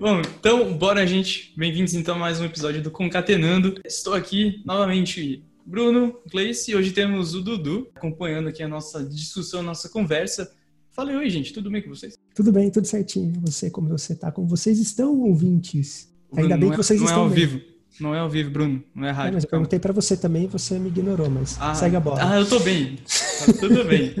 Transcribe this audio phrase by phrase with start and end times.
[0.00, 1.52] Bom, então, bora, gente.
[1.54, 3.74] Bem-vindos então a mais um episódio do Concatenando.
[3.84, 9.60] Estou aqui novamente, Bruno, Gleice, e hoje temos o Dudu acompanhando aqui a nossa discussão,
[9.60, 10.50] a nossa conversa.
[10.90, 12.14] Falei, oi, gente, tudo bem com vocês?
[12.34, 13.34] Tudo bem, tudo certinho.
[13.42, 14.32] Você, como você tá?
[14.32, 16.10] Como vocês estão, ouvintes?
[16.32, 17.46] Bruno, Ainda bem que é, vocês não estão é ao bem.
[17.46, 17.60] vivo.
[18.00, 18.82] Não é ao vivo, Bruno.
[18.94, 19.34] Não é É, rádio.
[19.34, 22.20] mas eu perguntei pra você também e você me ignorou, mas ah, segue a bola.
[22.22, 22.96] Ah, eu tô bem.
[22.96, 24.14] Tá tudo bem.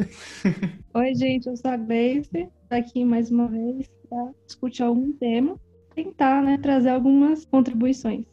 [0.92, 5.58] Oi, gente, eu sou a Gleice, aqui mais uma vez para discutir algum tema,
[6.02, 8.24] tentar né, trazer algumas contribuições.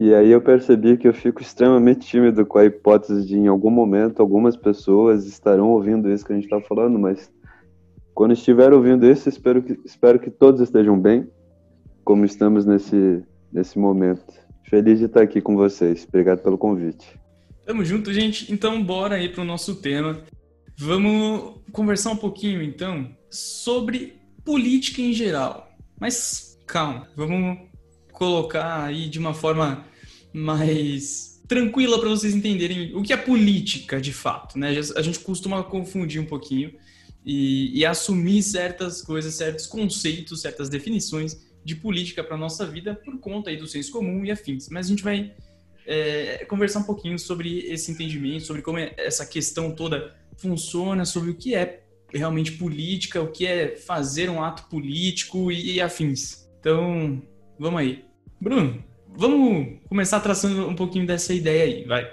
[0.00, 3.70] E aí eu percebi que eu fico extremamente tímido com a hipótese de em algum
[3.70, 7.30] momento algumas pessoas estarão ouvindo isso que a gente está falando, mas
[8.14, 11.28] quando estiver ouvindo isso, espero que, espero que todos estejam bem,
[12.04, 14.32] como estamos nesse, nesse momento.
[14.64, 16.04] Feliz de estar aqui com vocês.
[16.08, 17.18] Obrigado pelo convite.
[17.64, 18.52] Tamo junto, gente.
[18.52, 20.20] Então, bora aí pro nosso tema.
[20.76, 25.68] Vamos conversar um pouquinho, então, sobre política em geral.
[26.00, 27.58] Mas calma, vamos
[28.12, 29.84] colocar aí de uma forma
[30.32, 34.70] mais tranquila para vocês entenderem o que é política de fato, né?
[34.96, 36.72] A gente costuma confundir um pouquinho
[37.24, 43.18] e, e assumir certas coisas, certos conceitos, certas definições de política para nossa vida por
[43.18, 44.68] conta aí do senso comum e afins.
[44.68, 45.32] Mas a gente vai
[45.86, 51.30] é, conversar um pouquinho sobre esse entendimento, sobre como é essa questão toda funciona, sobre
[51.30, 56.41] o que é realmente política, o que é fazer um ato político e, e afins.
[56.62, 57.20] Então,
[57.58, 58.04] vamos aí.
[58.40, 62.08] Bruno, vamos começar traçando um pouquinho dessa ideia aí, vai.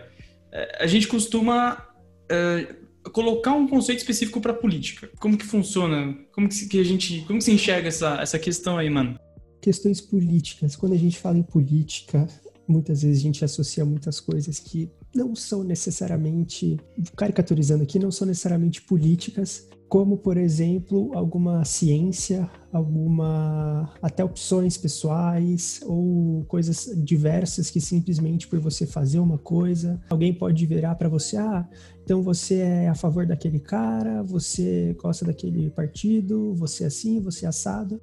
[0.51, 1.87] É, a gente costuma
[2.27, 2.75] é,
[3.13, 5.07] colocar um conceito específico para política.
[5.19, 6.17] Como que funciona?
[6.31, 9.19] Como que a gente, como que se enxerga essa, essa questão aí, mano?
[9.61, 10.75] Questões políticas.
[10.75, 12.27] Quando a gente fala em política,
[12.67, 16.75] muitas vezes a gente associa muitas coisas que não são necessariamente,
[17.15, 25.81] caricaturizando aqui, não são necessariamente políticas, como, por exemplo, alguma ciência, alguma até opções pessoais
[25.83, 31.37] ou coisas diversas que simplesmente por você fazer uma coisa, alguém pode virar para você,
[31.37, 31.67] ah,
[32.03, 37.47] então você é a favor daquele cara, você gosta daquele partido, você é assim, você
[37.47, 37.99] é assado,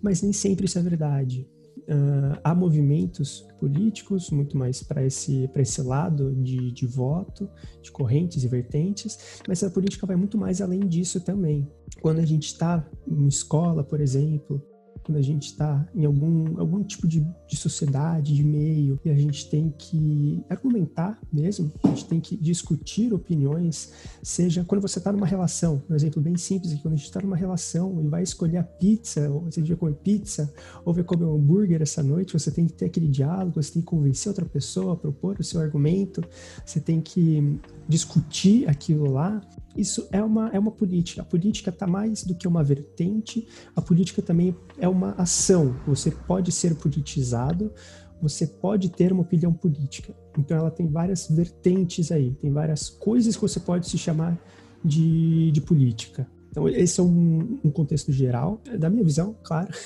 [0.00, 1.48] mas nem sempre isso é verdade.
[1.86, 7.48] Uh, há movimentos políticos muito mais para esse, esse lado de, de voto,
[7.82, 11.68] de correntes e vertentes, mas a política vai muito mais além disso também.
[12.00, 14.62] Quando a gente está em escola, por exemplo,
[15.04, 19.14] quando a gente está em algum, algum tipo de, de sociedade, de meio, e a
[19.14, 25.12] gente tem que argumentar mesmo, a gente tem que discutir opiniões, seja quando você está
[25.12, 28.22] numa relação, um exemplo bem simples aqui, quando a gente está numa relação e vai
[28.22, 30.52] escolher a pizza, ou você vai comer pizza,
[30.84, 33.82] ou vai comer um hambúrguer essa noite, você tem que ter aquele diálogo, você tem
[33.82, 36.24] que convencer outra pessoa, propor o seu argumento,
[36.64, 39.42] você tem que discutir aquilo lá,
[39.76, 41.22] isso é uma, é uma política.
[41.22, 45.76] A política está mais do que uma vertente, a política também é uma ação.
[45.86, 47.72] Você pode ser politizado,
[48.20, 50.14] você pode ter uma opinião política.
[50.38, 54.38] Então ela tem várias vertentes aí, tem várias coisas que você pode se chamar
[54.84, 56.26] de, de política.
[56.50, 59.68] Então esse é um, um contexto geral, da minha visão, claro.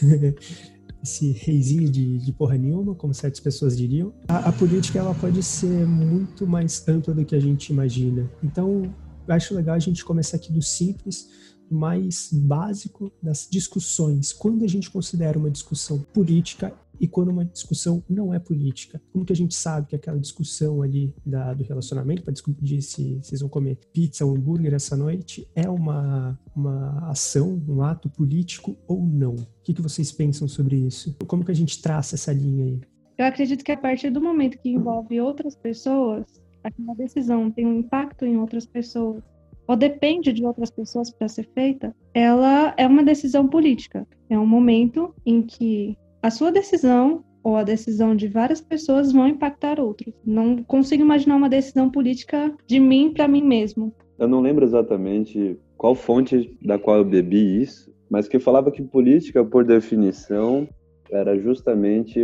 [1.03, 4.13] esse reizinho de, de porra nenhuma, como certas pessoas diriam.
[4.27, 8.31] A, a política ela pode ser muito mais ampla do que a gente imagina.
[8.43, 8.93] Então,
[9.29, 11.29] eu acho legal a gente começar aqui do simples,
[11.69, 14.33] do mais básico das discussões.
[14.33, 19.01] Quando a gente considera uma discussão política e quando uma discussão não é política.
[19.13, 23.17] Como que a gente sabe que aquela discussão ali da, do relacionamento, para discutir se
[23.23, 28.77] vocês vão comer pizza ou hambúrguer essa noite, é uma, uma ação, um ato político
[28.89, 29.35] ou não?
[29.35, 31.15] O que, que vocês pensam sobre isso?
[31.27, 32.81] Como que a gente traça essa linha aí?
[33.19, 36.25] Eu acredito que a partir do momento que envolve outras pessoas,
[36.63, 39.23] aquela decisão tem um impacto em outras pessoas,
[39.67, 44.07] ou depende de outras pessoas para ser feita, ela é uma decisão política.
[44.31, 49.29] É um momento em que a sua decisão ou a decisão de várias pessoas vão
[49.29, 50.13] impactar outros.
[50.25, 53.95] Não consigo imaginar uma decisão política de mim para mim mesmo.
[54.19, 58.83] Eu não lembro exatamente qual fonte da qual eu bebi isso, mas que falava que
[58.83, 60.69] política, por definição,
[61.11, 62.21] era justamente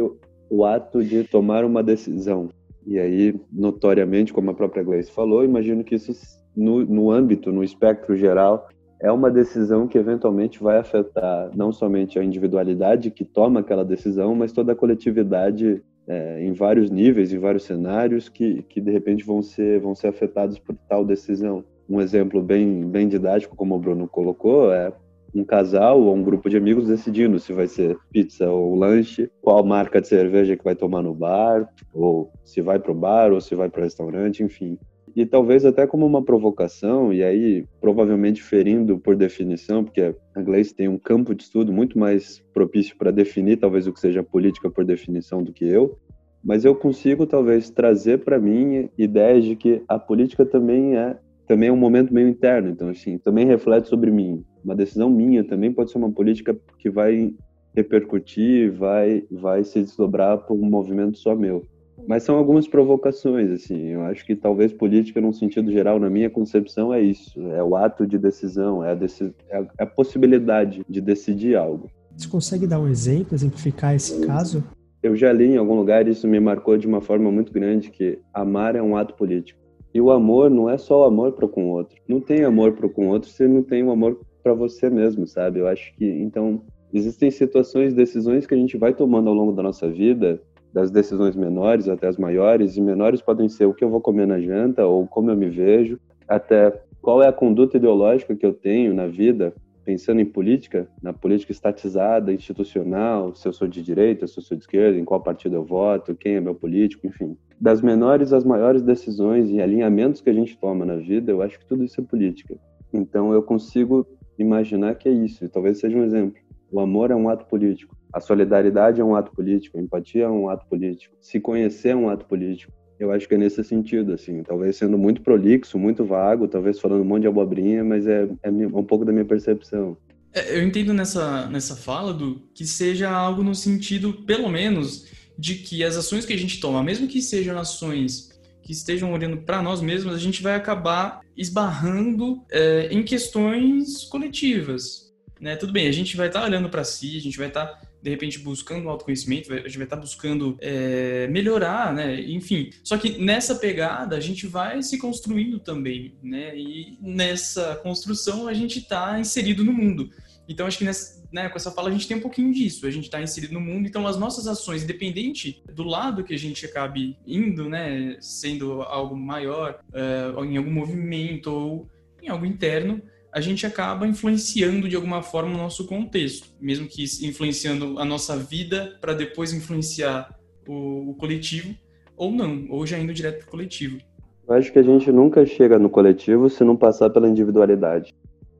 [0.50, 2.48] o ato de tomar uma decisão.
[2.86, 6.12] E aí, notoriamente, como a própria Gleice falou, imagino que isso,
[6.56, 8.68] no, no âmbito, no espectro geral,
[9.00, 14.34] é uma decisão que eventualmente vai afetar não somente a individualidade que toma aquela decisão,
[14.34, 19.24] mas toda a coletividade é, em vários níveis, em vários cenários que, que de repente
[19.24, 21.64] vão ser, vão ser afetados por tal decisão.
[21.88, 24.92] Um exemplo bem, bem didático, como o Bruno colocou, é
[25.34, 29.64] um casal ou um grupo de amigos decidindo se vai ser pizza ou lanche, qual
[29.64, 33.40] marca de cerveja que vai tomar no bar, ou se vai para o bar ou
[33.40, 34.78] se vai para o restaurante, enfim.
[35.16, 40.74] E talvez até como uma provocação, e aí provavelmente ferindo por definição, porque a Gleice
[40.74, 44.70] tem um campo de estudo muito mais propício para definir talvez o que seja política
[44.70, 45.96] por definição do que eu,
[46.42, 51.16] mas eu consigo talvez trazer para mim ideias de que a política também é
[51.46, 54.44] também é um momento meio interno, então assim, também reflete sobre mim.
[54.64, 57.34] Uma decisão minha também pode ser uma política que vai
[57.74, 61.64] repercutir, vai vai se desdobrar para um movimento só meu.
[62.06, 63.88] Mas são algumas provocações, assim.
[63.88, 67.40] Eu acho que talvez política, num sentido geral, na minha concepção, é isso.
[67.52, 71.88] É o ato de decisão, é a, deci é a possibilidade de decidir algo.
[72.16, 74.62] Você consegue dar um exemplo, exemplificar esse caso?
[75.02, 78.18] Eu já li em algum lugar, isso me marcou de uma forma muito grande, que
[78.32, 79.60] amar é um ato político.
[79.94, 81.96] E o amor não é só o amor para com o outro.
[82.08, 85.26] Não tem amor para com o outro se não tem o amor para você mesmo,
[85.26, 85.60] sabe?
[85.60, 86.60] Eu acho que, então,
[86.92, 90.40] existem situações, decisões que a gente vai tomando ao longo da nossa vida
[90.74, 94.26] das decisões menores até as maiores, e menores podem ser o que eu vou comer
[94.26, 98.52] na janta, ou como eu me vejo, até qual é a conduta ideológica que eu
[98.52, 104.26] tenho na vida, pensando em política, na política estatizada, institucional, se eu sou de direita,
[104.26, 107.36] se eu sou de esquerda, em qual partido eu voto, quem é meu político, enfim.
[107.60, 111.58] Das menores às maiores decisões e alinhamentos que a gente toma na vida, eu acho
[111.58, 112.56] que tudo isso é política.
[112.92, 114.06] Então eu consigo
[114.38, 116.40] imaginar que é isso, e talvez seja um exemplo.
[116.72, 117.96] O amor é um ato político.
[118.12, 121.96] A solidariedade é um ato político, a empatia é um ato político, se conhecer é
[121.96, 122.72] um ato político.
[123.04, 127.02] Eu acho que é nesse sentido, assim, talvez sendo muito prolixo, muito vago, talvez falando
[127.02, 129.96] um monte de abobrinha, mas é, é um pouco da minha percepção.
[130.32, 135.06] É, eu entendo nessa, nessa fala do que seja algo no sentido, pelo menos,
[135.38, 138.30] de que as ações que a gente toma, mesmo que sejam ações
[138.62, 145.12] que estejam olhando para nós mesmos, a gente vai acabar esbarrando é, em questões coletivas.
[145.38, 145.56] Né?
[145.56, 147.80] Tudo bem, a gente vai estar tá olhando para si, a gente vai estar tá
[148.04, 152.20] de repente buscando autoconhecimento, a gente vai estar buscando é, melhorar, né?
[152.20, 156.54] Enfim, só que nessa pegada a gente vai se construindo também, né?
[156.54, 160.10] E nessa construção a gente está inserido no mundo.
[160.46, 162.90] Então acho que nessa, né, com essa fala a gente tem um pouquinho disso, a
[162.90, 166.66] gente está inserido no mundo, então as nossas ações, independente do lado que a gente
[166.66, 171.90] acabe indo, né, sendo algo maior, uh, em algum movimento ou
[172.22, 173.00] em algo interno,
[173.34, 178.36] a gente acaba influenciando de alguma forma o nosso contexto, mesmo que influenciando a nossa
[178.36, 180.32] vida para depois influenciar
[180.68, 181.74] o, o, coletivo,
[182.16, 183.98] ou não, ou já indo direto para o coletivo.
[184.46, 188.14] Eu acho que a gente nunca chega no coletivo se não passar pela individualidade.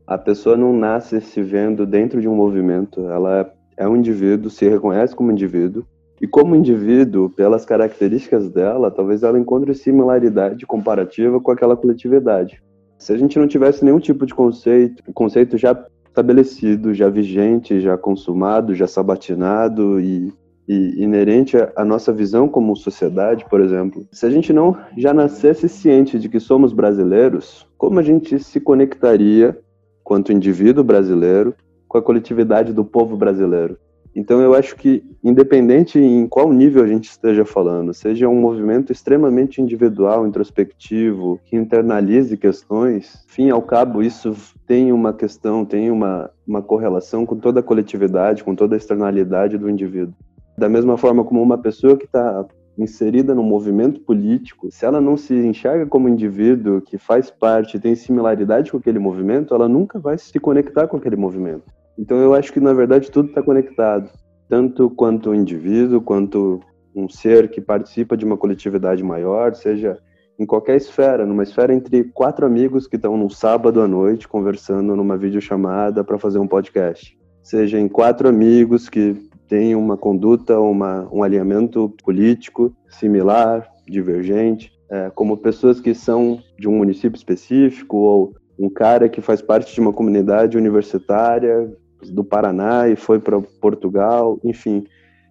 [0.05, 4.69] A pessoa não nasce se vendo dentro de um movimento, ela é um indivíduo, se
[4.69, 5.87] reconhece como indivíduo,
[6.21, 12.61] e como indivíduo, pelas características dela, talvez ela encontre similaridade comparativa com aquela coletividade.
[12.99, 15.75] Se a gente não tivesse nenhum tipo de conceito, conceito já
[16.07, 20.33] estabelecido, já vigente, já consumado, já sabatinado e,
[20.69, 25.69] e inerente à nossa visão como sociedade, por exemplo, se a gente não já nascesse
[25.69, 29.59] ciente de que somos brasileiros, como a gente se conectaria,
[30.05, 31.55] quanto indivíduo brasileiro,
[31.89, 33.77] com a coletividade do povo brasileiro?
[34.15, 38.93] Então eu acho que, independente em qual nível a gente esteja falando, seja um movimento
[38.93, 46.31] extremamente individual, introspectivo, que internalize questões, fim ao cabo isso tem uma questão, tem uma,
[46.47, 50.15] uma correlação com toda a coletividade, com toda a externalidade do indivíduo.
[50.57, 52.47] Da mesma forma como uma pessoa que está
[52.79, 57.95] inserida no movimento político, se ela não se enxerga como indivíduo que faz parte, tem
[57.97, 61.65] similaridade com aquele movimento, ela nunca vai se conectar com aquele movimento.
[61.99, 64.11] Então eu acho que na verdade tudo está conectado,
[64.49, 66.61] tanto quanto o indivíduo, quanto
[66.95, 69.99] um ser que participa de uma coletividade maior, seja
[70.39, 74.97] em qualquer esfera, numa esfera entre quatro amigos que estão num sábado à noite conversando
[74.97, 79.17] numa videochamada para fazer um podcast, seja em quatro amigos que
[79.49, 86.69] têm uma conduta, uma, um alinhamento político similar, divergente, é, como pessoas que são de
[86.69, 91.73] um município específico ou um cara que faz parte de uma comunidade universitária
[92.11, 94.85] do Paraná e foi para Portugal, enfim.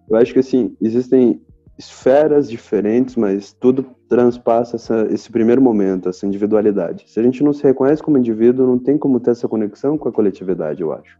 [0.08, 1.40] Eu acho que assim, existem
[1.78, 7.04] esferas diferentes, mas tudo transpassa essa, esse primeiro momento, essa individualidade.
[7.06, 10.08] Se a gente não se reconhece como indivíduo, não tem como ter essa conexão com
[10.08, 11.18] a coletividade, eu acho.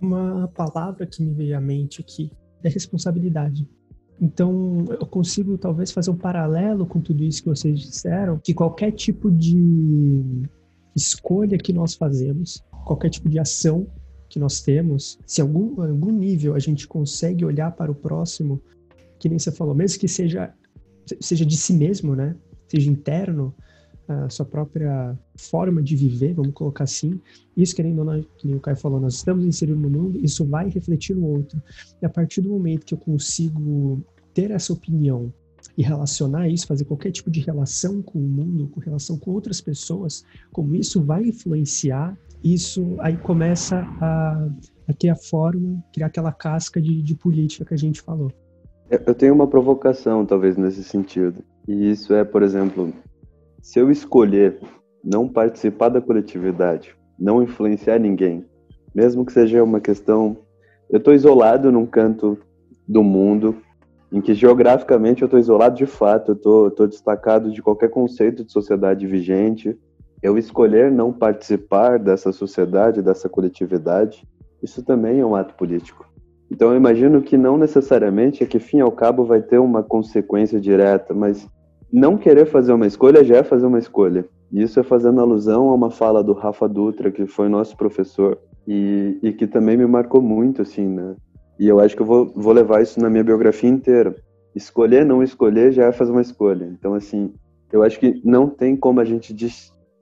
[0.00, 2.30] Uma palavra que me veio à mente aqui
[2.62, 3.66] é responsabilidade.
[4.20, 8.92] Então, eu consigo talvez fazer um paralelo com tudo isso que vocês disseram, que qualquer
[8.92, 10.42] tipo de
[10.94, 13.86] escolha que nós fazemos, qualquer tipo de ação
[14.34, 18.60] que nós temos, se algum, algum nível a gente consegue olhar para o próximo,
[19.16, 20.52] que nem você falou, mesmo que seja,
[21.20, 22.34] seja de si mesmo, né?
[22.66, 23.54] Seja interno,
[24.08, 27.20] a sua própria forma de viver, vamos colocar assim.
[27.56, 30.44] Isso, querendo ou não, que nem o Caio falou, nós estamos inseridos no mundo, isso
[30.44, 31.62] vai refletir no outro.
[32.02, 35.32] E a partir do momento que eu consigo ter essa opinião
[35.78, 39.60] e relacionar isso, fazer qualquer tipo de relação com o mundo, com relação com outras
[39.60, 44.48] pessoas, como isso vai influenciar, isso aí começa a,
[44.88, 48.30] a ter a forma, criar aquela casca de, de política que a gente falou.
[48.90, 51.42] Eu tenho uma provocação, talvez, nesse sentido.
[51.66, 52.92] E isso é, por exemplo,
[53.62, 54.60] se eu escolher
[55.02, 58.44] não participar da coletividade, não influenciar ninguém,
[58.94, 60.36] mesmo que seja uma questão.
[60.90, 62.38] Eu estou isolado num canto
[62.86, 63.56] do mundo,
[64.12, 68.52] em que geograficamente eu estou isolado de fato, eu estou destacado de qualquer conceito de
[68.52, 69.76] sociedade vigente.
[70.24, 74.26] Eu escolher não participar dessa sociedade, dessa coletividade,
[74.62, 76.10] isso também é um ato político.
[76.50, 80.58] Então eu imagino que não necessariamente é que, fim ao cabo, vai ter uma consequência
[80.58, 81.46] direta, mas
[81.92, 84.24] não querer fazer uma escolha já é fazer uma escolha.
[84.50, 88.38] E isso é fazendo alusão a uma fala do Rafa Dutra, que foi nosso professor,
[88.66, 91.16] e, e que também me marcou muito, assim, né?
[91.58, 94.16] E eu acho que eu vou, vou levar isso na minha biografia inteira.
[94.56, 96.64] Escolher, não escolher, já é fazer uma escolha.
[96.64, 97.30] Então, assim,
[97.70, 99.34] eu acho que não tem como a gente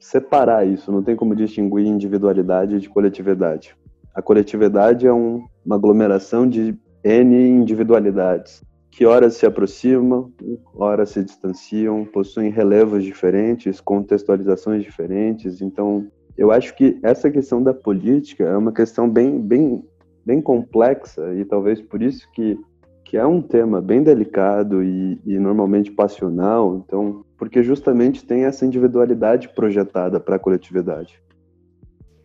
[0.02, 3.76] separar isso, não tem como distinguir individualidade de coletividade.
[4.12, 10.30] A coletividade é um, uma aglomeração de N individualidades, que horas se aproximam,
[10.75, 15.62] horas se distanciam, possuem relevos diferentes, contextualizações diferentes.
[15.62, 19.85] Então, eu acho que essa questão da política é uma questão bem, bem,
[20.26, 22.59] bem complexa e talvez por isso que,
[23.12, 26.83] que é um tema bem delicado e, e normalmente passional.
[26.83, 31.21] Então, porque justamente tem essa individualidade projetada para a coletividade.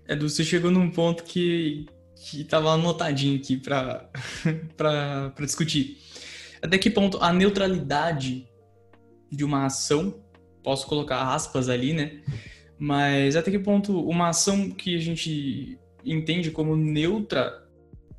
[0.08, 4.10] Edu, você chegou num ponto que, que tava anotadinho aqui para
[5.44, 5.98] discutir.
[6.62, 8.48] Até que ponto a neutralidade
[9.29, 10.24] de uma ação,
[10.63, 12.22] posso colocar aspas ali, né?
[12.79, 17.67] Mas até que ponto uma ação que a gente entende como neutra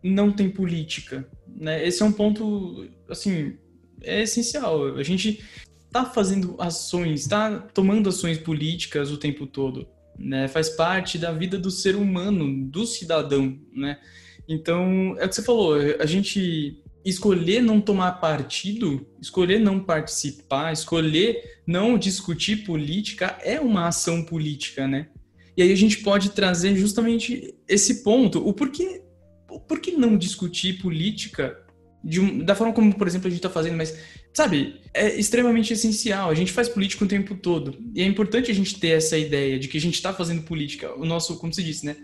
[0.03, 1.27] não tem política,
[1.59, 1.87] né?
[1.87, 3.57] Esse é um ponto, assim,
[4.03, 4.97] é essencial.
[4.97, 5.43] A gente
[5.91, 9.87] tá fazendo ações, tá tomando ações políticas o tempo todo
[10.19, 10.49] né?
[10.49, 13.99] Faz parte da vida do ser humano, do cidadão, né?
[14.49, 20.73] Então, é o que você falou, a gente escolher não tomar partido, escolher não participar,
[20.73, 25.09] escolher não discutir política é uma ação política, né?
[25.57, 29.03] E aí a gente pode trazer justamente esse ponto, o porquê,
[29.51, 31.57] o porquê não discutir política
[32.05, 33.99] um, da forma como, por exemplo, a gente está fazendo, mas
[34.33, 36.31] sabe, é extremamente essencial.
[36.31, 37.77] A gente faz política o tempo todo.
[37.95, 40.95] E é importante a gente ter essa ideia de que a gente está fazendo política.
[40.95, 41.97] O nosso, como você disse, né?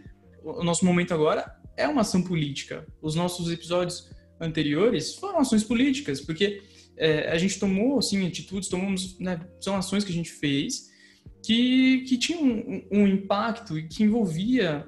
[0.42, 1.46] O nosso momento agora
[1.76, 2.86] é uma ação política.
[3.00, 4.10] Os nossos episódios
[4.40, 6.62] anteriores foram ações políticas, porque
[6.96, 10.92] é, a gente tomou, assim, atitudes, tomamos, né, são ações que a gente fez
[11.42, 14.86] que, que tinham um, um impacto e que envolvia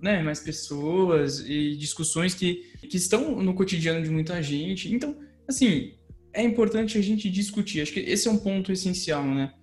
[0.00, 4.92] né, mais pessoas e discussões que, que estão no cotidiano de muita gente.
[4.94, 5.16] Então,
[5.48, 5.94] assim,
[6.32, 7.80] é importante a gente discutir.
[7.80, 9.54] Acho que esse é um ponto essencial, né?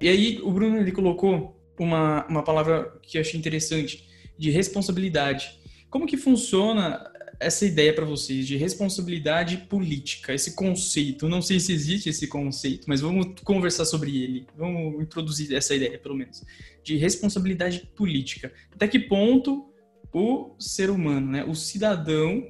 [0.00, 5.58] E aí o Bruno ele colocou uma, uma palavra que eu achei interessante, de responsabilidade.
[5.88, 7.11] Como que funciona
[7.42, 11.28] essa ideia para vocês de responsabilidade política, esse conceito?
[11.28, 14.46] Não sei se existe esse conceito, mas vamos conversar sobre ele.
[14.56, 16.42] Vamos introduzir essa ideia, pelo menos,
[16.82, 18.52] de responsabilidade política.
[18.72, 19.68] Até que ponto
[20.12, 22.46] o ser humano, né, o cidadão,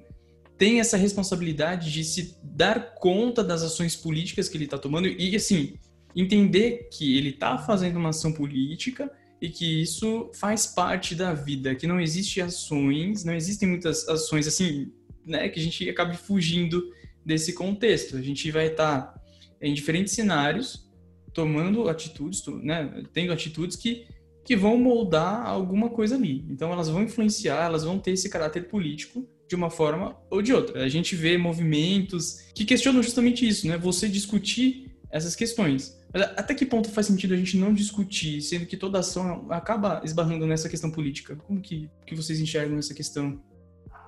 [0.59, 5.35] tem essa responsabilidade de se dar conta das ações políticas que ele está tomando e,
[5.35, 5.75] assim,
[6.15, 9.11] entender que ele está fazendo uma ação política
[9.43, 14.47] e que isso faz parte da vida, que não existe ações, não existem muitas ações
[14.47, 14.93] assim,
[15.27, 16.81] né, que a gente acabe fugindo
[17.27, 18.17] desse contexto.
[18.17, 19.21] A gente vai estar tá
[19.61, 20.89] em diferentes cenários,
[21.35, 24.07] tomando atitudes, né, tendo atitudes que
[24.45, 26.45] que vão moldar alguma coisa ali.
[26.51, 30.53] Então elas vão influenciar, elas vão ter esse caráter político de uma forma ou de
[30.53, 30.83] outra.
[30.83, 33.79] A gente vê movimentos que questionam justamente isso, né?
[33.79, 35.97] Você discutir essas questões.
[36.13, 40.03] Mas até que ponto faz sentido a gente não discutir, sendo que toda ação acaba
[40.05, 41.37] esbarrando nessa questão política?
[41.37, 43.41] Como que, que vocês enxergam essa questão?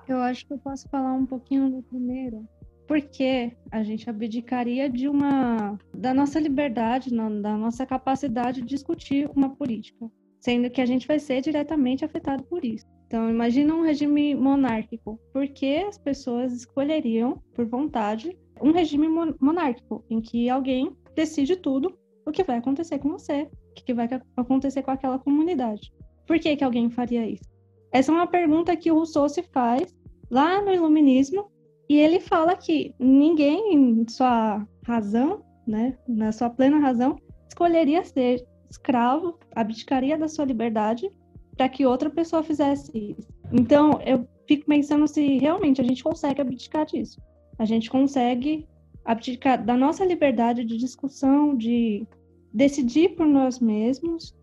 [0.07, 2.47] Eu acho que eu posso falar um pouquinho do primeiro.
[2.87, 9.55] Porque a gente abdicaria de uma da nossa liberdade, da nossa capacidade de discutir uma
[9.55, 10.05] política,
[10.39, 12.85] sendo que a gente vai ser diretamente afetado por isso.
[13.07, 15.19] Então, imagina um regime monárquico.
[15.33, 19.07] Por que as pessoas escolheriam, por vontade, um regime
[19.39, 24.09] monárquico, em que alguém decide tudo o que vai acontecer com você, o que vai
[24.35, 25.93] acontecer com aquela comunidade?
[26.25, 27.43] Por que, que alguém faria isso?
[27.91, 29.95] Essa é uma pergunta que o Rousseau se faz
[30.29, 31.49] lá no Iluminismo,
[31.87, 37.15] e ele fala que ninguém, em sua razão, né, na sua plena razão,
[37.47, 41.09] escolheria ser escravo, abdicaria da sua liberdade
[41.55, 43.27] para que outra pessoa fizesse isso.
[43.53, 47.21] Então, eu fico pensando se realmente a gente consegue abdicar disso.
[47.57, 48.67] A gente consegue
[49.05, 52.07] abdicar da nossa liberdade de discussão, de
[52.51, 54.35] decidir por nós mesmos,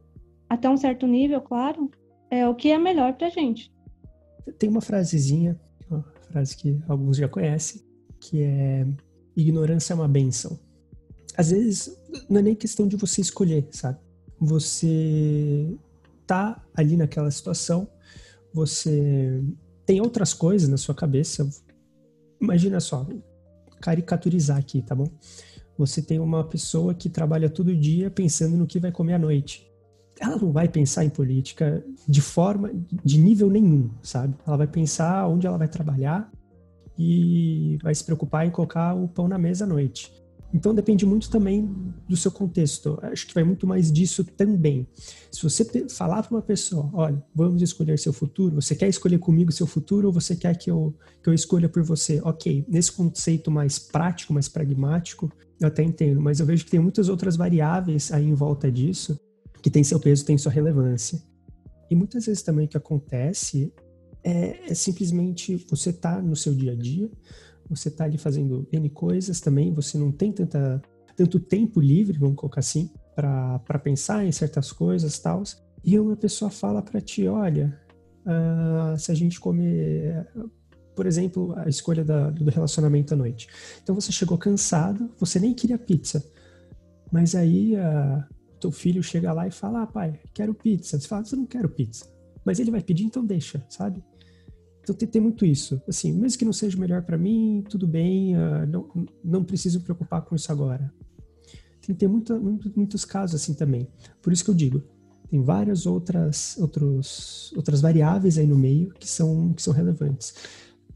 [0.48, 1.90] até um certo nível, claro,
[2.30, 3.72] é o que é melhor para gente.
[4.58, 7.82] Tem uma frasezinha, uma frase que alguns já conhecem,
[8.20, 8.86] que é
[9.36, 10.58] ignorância é uma benção.
[11.36, 13.98] Às vezes não é nem questão de você escolher, sabe?
[14.38, 15.74] Você
[16.26, 17.88] tá ali naquela situação,
[18.52, 19.42] você
[19.86, 21.48] tem outras coisas na sua cabeça.
[22.40, 23.06] Imagina só,
[23.82, 25.08] caricaturizar aqui, tá bom?
[25.76, 29.68] Você tem uma pessoa que trabalha todo dia pensando no que vai comer à noite.
[30.20, 32.70] Ela não vai pensar em política de forma,
[33.04, 34.34] de nível nenhum, sabe?
[34.46, 36.30] Ela vai pensar onde ela vai trabalhar
[36.96, 40.12] e vai se preocupar em colocar o pão na mesa à noite.
[40.52, 41.66] Então depende muito também
[42.08, 42.98] do seu contexto.
[43.02, 44.86] Acho que vai muito mais disso também.
[45.30, 49.50] Se você falar para uma pessoa, olha, vamos escolher seu futuro, você quer escolher comigo
[49.50, 52.20] seu futuro ou você quer que eu, que eu escolha por você?
[52.22, 56.80] Ok, nesse conceito mais prático, mais pragmático, eu até entendo, mas eu vejo que tem
[56.80, 59.18] muitas outras variáveis aí em volta disso
[59.62, 61.22] que tem seu peso, tem sua relevância.
[61.88, 63.72] E muitas vezes também o que acontece
[64.24, 67.10] é, é simplesmente você tá no seu dia a dia,
[67.68, 70.80] você está ali fazendo N coisas também, você não tem tanta,
[71.16, 75.42] tanto tempo livre, vamos colocar assim, para pensar em certas coisas tal.
[75.84, 77.78] E uma pessoa fala para ti, olha,
[78.26, 80.26] uh, se a gente comer,
[80.94, 83.48] por exemplo, a escolha da, do relacionamento à noite.
[83.82, 86.24] Então você chegou cansado, você nem queria pizza,
[87.10, 88.24] mas aí uh,
[88.60, 90.98] teu filho chega lá e fala, ah, pai, quero pizza.
[90.98, 92.06] Você fala, você não quero pizza.
[92.44, 94.02] Mas ele vai pedir, então deixa, sabe?
[94.82, 95.80] Então tem, tem muito isso.
[95.88, 98.88] Assim, mesmo que não seja melhor para mim, tudo bem, uh, não,
[99.22, 100.92] não preciso me preocupar com isso agora.
[101.80, 103.88] Tem, tem muita, muito, muitos casos assim também.
[104.20, 104.82] Por isso que eu digo,
[105.30, 110.34] tem várias outras, outros, outras variáveis aí no meio que são, que são relevantes.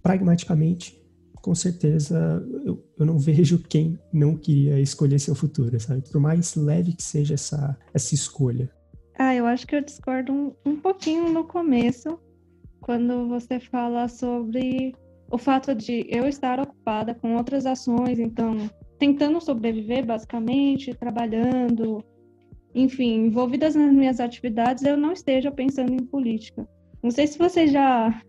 [0.02, 1.02] Pragmaticamente,
[1.40, 6.02] com certeza, eu, eu não vejo quem não queria escolher seu futuro, sabe?
[6.10, 8.70] Por mais leve que seja essa, essa escolha.
[9.18, 12.18] Ah, eu acho que eu discordo um, um pouquinho no começo,
[12.80, 14.94] quando você fala sobre
[15.30, 22.02] o fato de eu estar ocupada com outras ações, então tentando sobreviver basicamente, trabalhando,
[22.74, 26.66] enfim, envolvidas nas minhas atividades, eu não esteja pensando em política.
[27.02, 28.22] Não sei se vocês já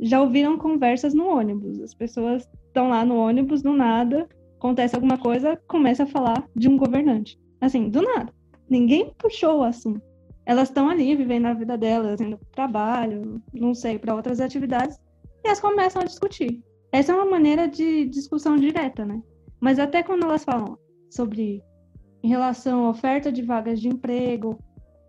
[0.00, 1.80] já ouviram conversas no ônibus.
[1.80, 6.68] As pessoas estão lá no ônibus do nada, acontece alguma coisa, começa a falar de
[6.68, 7.38] um governante.
[7.60, 8.32] Assim, do nada.
[8.68, 10.02] Ninguém puxou o assunto
[10.46, 14.98] elas estão ali vivendo a vida delas, indo para trabalho, não sei, para outras atividades,
[15.42, 16.62] e elas começam a discutir.
[16.92, 19.20] Essa é uma maneira de discussão direta, né?
[19.60, 20.78] Mas até quando elas falam
[21.10, 21.62] sobre
[22.22, 24.58] em relação à oferta de vagas de emprego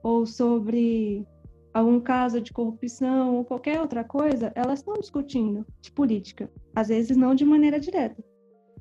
[0.01, 1.25] ou sobre
[1.73, 7.17] algum caso de corrupção ou qualquer outra coisa, elas estão discutindo de política, às vezes
[7.17, 8.23] não de maneira direta.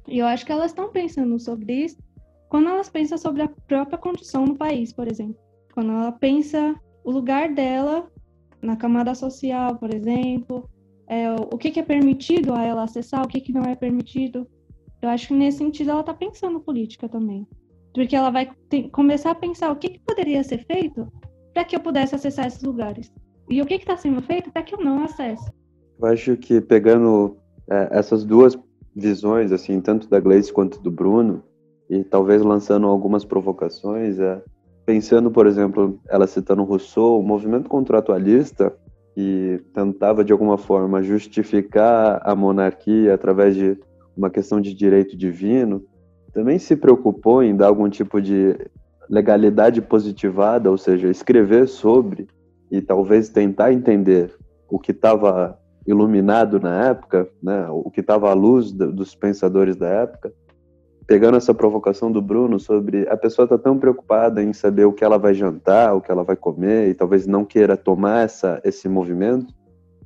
[0.07, 1.99] E eu acho que elas estão pensando sobre isso
[2.49, 5.44] quando elas pensam sobre a própria condição no país, por exemplo.
[5.75, 8.09] Quando ela pensa o lugar dela
[8.63, 10.71] na camada social, por exemplo,
[11.09, 14.47] é, o que, que, é permitido a ela acessar, o que, que não é permitido.
[15.03, 17.45] Eu acho que nesse sentido ela está pensando política também.
[17.93, 21.13] Porque ela vai ter, começar a pensar o que, que poderia ser feito
[21.53, 23.13] para que eu pudesse acessar esses lugares.
[23.51, 25.51] E o que está sendo feito para que eu não acesse.
[26.01, 27.37] Eu acho que pegando
[27.69, 28.57] é, essas duas
[28.95, 31.43] visões, assim, tanto da Gleice quanto do Bruno,
[31.91, 34.41] e talvez lançando algumas provocações, é,
[34.85, 38.73] pensando, por exemplo, ela citando Rousseau, o movimento contratualista
[39.15, 43.79] que tentava de alguma forma justificar a monarquia através de
[44.17, 45.85] uma questão de direito divino,
[46.33, 48.57] também se preocupou em dar algum tipo de
[49.09, 52.27] legalidade positivada, ou seja, escrever sobre
[52.71, 54.35] e talvez tentar entender
[54.69, 59.89] o que estava iluminado na época, né, o que estava à luz dos pensadores da
[59.89, 60.33] época,
[61.07, 65.05] pegando essa provocação do Bruno sobre a pessoa tá tão preocupada em saber o que
[65.05, 68.89] ela vai jantar, o que ela vai comer e talvez não queira tomar essa esse
[68.89, 69.53] movimento,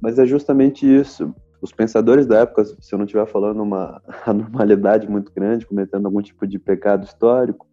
[0.00, 1.34] mas é justamente isso.
[1.60, 6.22] Os pensadores da época, se eu não estiver falando uma anormalidade muito grande, cometendo algum
[6.22, 7.66] tipo de pecado histórico,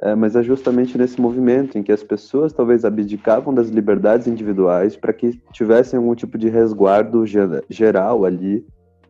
[0.00, 4.94] é, mas é justamente nesse movimento em que as pessoas talvez abdicavam das liberdades individuais
[4.96, 7.24] para que tivessem algum tipo de resguardo
[7.70, 8.66] geral ali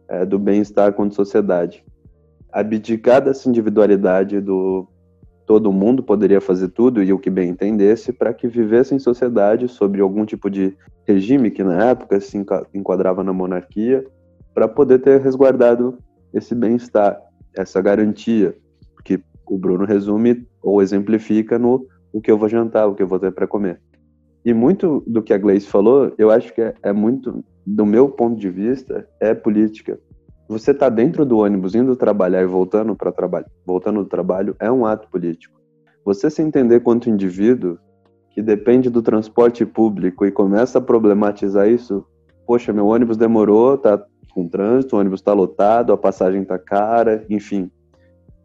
[0.09, 1.85] é, do bem-estar quanto sociedade
[2.57, 4.89] abdicar dessa individualidade do
[5.45, 9.69] todo mundo poderia fazer tudo e o que bem entendesse para que vivesse em sociedade
[9.69, 10.75] sobre algum tipo de
[11.07, 12.43] regime que na época se
[12.75, 14.05] enquadrava na monarquia
[14.55, 15.99] para poder ter resguardado
[16.33, 17.21] esse bem-estar,
[17.55, 18.57] essa garantia
[19.05, 23.07] que o Bruno resume ou exemplifica no o que eu vou jantar, o que eu
[23.07, 23.81] vou ter para comer.
[24.45, 28.09] E muito do que a Gleice falou, eu acho que é, é muito, do meu
[28.09, 30.01] ponto de vista, é política
[30.49, 34.71] Você tá dentro do ônibus indo trabalhar e voltando para trabalho, voltando do trabalho é
[34.71, 35.61] um ato político.
[36.05, 37.79] Você se entender quanto indivíduo
[38.31, 42.07] que depende do transporte público e começa a problematizar isso,
[42.47, 44.01] poxa, meu ônibus demorou, tá
[44.33, 47.71] com trânsito, o ônibus está lotado, a passagem está cara, enfim.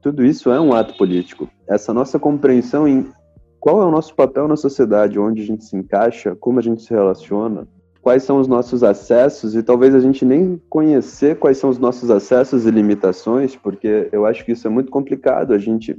[0.02, 1.48] Tudo isso é um ato político.
[1.68, 3.12] Essa nossa compreensão em
[3.60, 6.82] qual é o nosso papel na sociedade, onde a gente se encaixa, como a gente
[6.82, 7.68] se relaciona,
[8.02, 12.10] quais são os nossos acessos e talvez a gente nem conhecer quais são os nossos
[12.10, 15.54] acessos e limitações, porque eu acho que isso é muito complicado.
[15.54, 15.98] A gente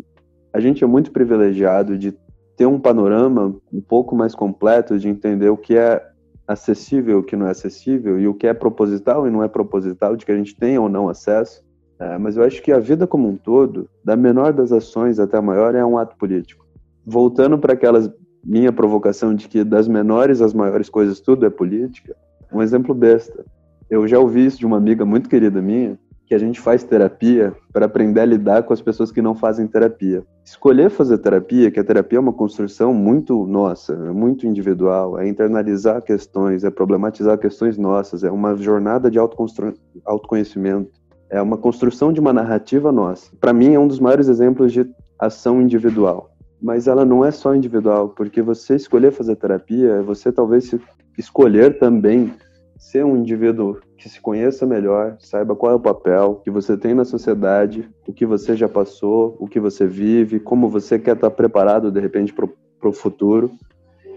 [0.53, 2.15] a gente é muito privilegiado de
[2.57, 6.07] ter um panorama um pouco mais completo, de entender o que é
[6.47, 10.15] acessível, o que não é acessível, e o que é proposital e não é proposital,
[10.15, 11.65] de que a gente tem ou não acesso.
[11.99, 15.39] É, mas eu acho que a vida como um todo, da menor das ações até
[15.39, 16.67] a maior, é um ato político.
[17.07, 18.13] Voltando para aquela
[18.45, 22.17] minha provocação de que das menores às maiores coisas tudo é política,
[22.53, 23.45] um exemplo besta.
[23.89, 25.99] Eu já ouvi isso de uma amiga muito querida minha,
[26.33, 29.67] que a gente faz terapia para aprender a lidar com as pessoas que não fazem
[29.67, 30.25] terapia.
[30.43, 35.29] Escolher fazer terapia, que a terapia é uma construção muito nossa, é muito individual, é
[35.29, 40.91] internalizar questões, é problematizar questões nossas, é uma jornada de autoconhecimento,
[41.29, 43.31] é uma construção de uma narrativa nossa.
[43.39, 46.32] Para mim, é um dos maiores exemplos de ação individual.
[46.63, 50.73] Mas ela não é só individual, porque você escolher fazer terapia, você talvez
[51.19, 52.33] escolher também
[52.79, 56.95] ser um indivíduo que se conheça melhor, saiba qual é o papel que você tem
[56.95, 61.31] na sociedade, o que você já passou, o que você vive, como você quer estar
[61.31, 63.51] preparado de repente para o futuro.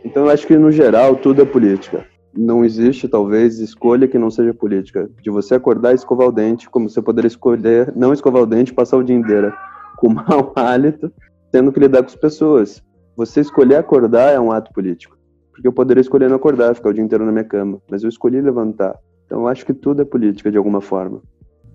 [0.03, 2.05] Então eu acho que no geral tudo é política.
[2.35, 5.09] Não existe talvez escolha que não seja política.
[5.21, 8.73] De você acordar e escovar o dente, como você poderia escolher não escovar o dente,
[8.73, 9.53] passar o dia inteiro
[9.97, 11.11] com mau hálito,
[11.51, 12.83] tendo que lidar com as pessoas.
[13.15, 15.17] Você escolher acordar é um ato político.
[15.51, 18.09] Porque eu poderia escolher não acordar, ficar o dia inteiro na minha cama, mas eu
[18.09, 18.97] escolhi levantar.
[19.25, 21.21] Então eu acho que tudo é política de alguma forma.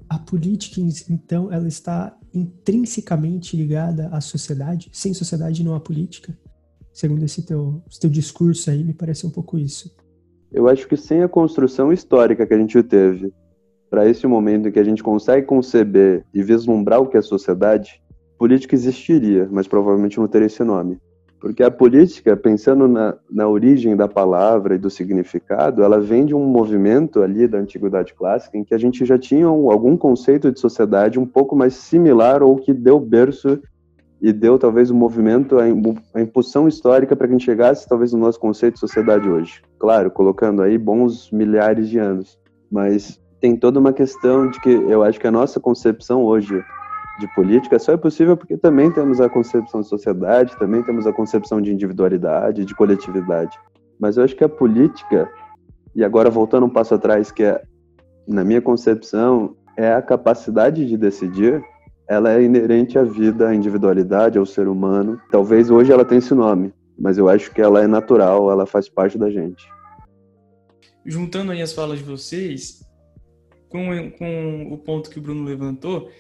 [0.08, 4.90] A política, então, ela está intrinsecamente ligada à sociedade?
[4.92, 6.36] Sem sociedade não há política?
[6.92, 9.94] Segundo esse teu, esse teu discurso aí, me parece um pouco isso.
[10.52, 13.32] Eu acho que sem a construção histórica que a gente teve
[13.88, 18.02] para esse momento em que a gente consegue conceber e vislumbrar o que é sociedade,
[18.40, 20.96] política existiria, mas provavelmente não teria esse nome.
[21.38, 26.34] Porque a política, pensando na, na origem da palavra e do significado, ela vem de
[26.34, 30.58] um movimento ali da antiguidade clássica em que a gente já tinha algum conceito de
[30.58, 33.60] sociedade um pouco mais similar ou que deu berço
[34.22, 35.68] e deu talvez o um movimento, a,
[36.20, 39.60] impulsão histórica para que a gente chegasse talvez no nosso conceito de sociedade hoje.
[39.78, 42.38] Claro, colocando aí bons milhares de anos,
[42.72, 46.62] mas tem toda uma questão de que eu acho que a nossa concepção hoje
[47.20, 51.12] de política só é possível porque também temos a concepção de sociedade, também temos a
[51.12, 53.56] concepção de individualidade, de coletividade.
[54.00, 55.30] Mas eu acho que a política,
[55.94, 57.62] e agora voltando um passo atrás, que é,
[58.26, 61.62] na minha concepção, é a capacidade de decidir,
[62.08, 65.20] ela é inerente à vida, à individualidade, ao ser humano.
[65.30, 68.88] Talvez hoje ela tenha esse nome, mas eu acho que ela é natural, ela faz
[68.88, 69.68] parte da gente.
[71.04, 72.80] Juntando aí as falas de vocês,
[73.68, 76.10] com, com o ponto que o Bruno levantou,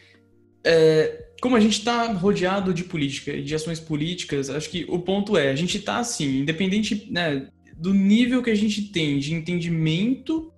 [0.64, 5.36] é, como a gente está rodeado de política de ações políticas, acho que o ponto
[5.36, 10.52] é, a gente está assim, independente né, do nível que a gente tem de entendimento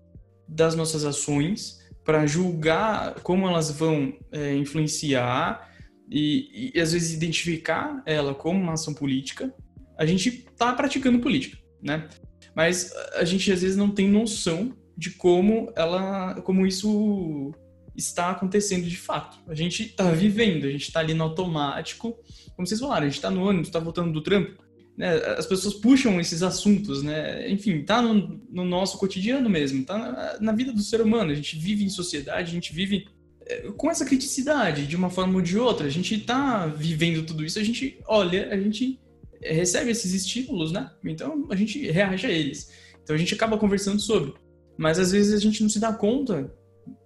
[0.48, 5.70] das nossas ações, para julgar como elas vão é, influenciar
[6.10, 9.54] e, e, às vezes identificar ela como uma ação política,
[9.96, 12.08] a gente está praticando política, né?
[12.54, 17.54] Mas a gente às vezes não tem noção de como ela, como isso
[17.96, 19.38] está acontecendo de fato.
[19.46, 22.18] A gente está vivendo, a gente está ali no automático.
[22.56, 24.62] Como vocês falaram, a gente está no ônibus, está voltando do trampo.
[24.96, 25.14] Né?
[25.38, 27.50] As pessoas puxam esses assuntos, né?
[27.50, 31.30] Enfim, está no, no, nosso cotidiano mesmo, está na, na, vida do ser humano.
[31.30, 33.06] A gente vive em sociedade, a gente vive
[33.46, 35.86] é, com essa criticidade de uma forma ou de outra.
[35.86, 39.00] A gente está vivendo tudo isso, a gente olha, a gente
[39.40, 40.90] recebe esses estímulos, né?
[41.04, 42.70] Então a gente reage a eles.
[43.02, 44.34] Então a gente acaba conversando sobre.
[44.76, 46.52] Mas às vezes a gente não se dá conta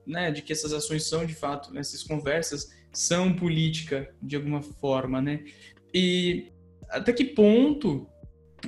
[0.06, 4.62] né, de que essas ações são de fato, né, essas conversas são política de alguma
[4.62, 5.44] forma, né?
[5.92, 6.50] E
[6.88, 8.08] até que ponto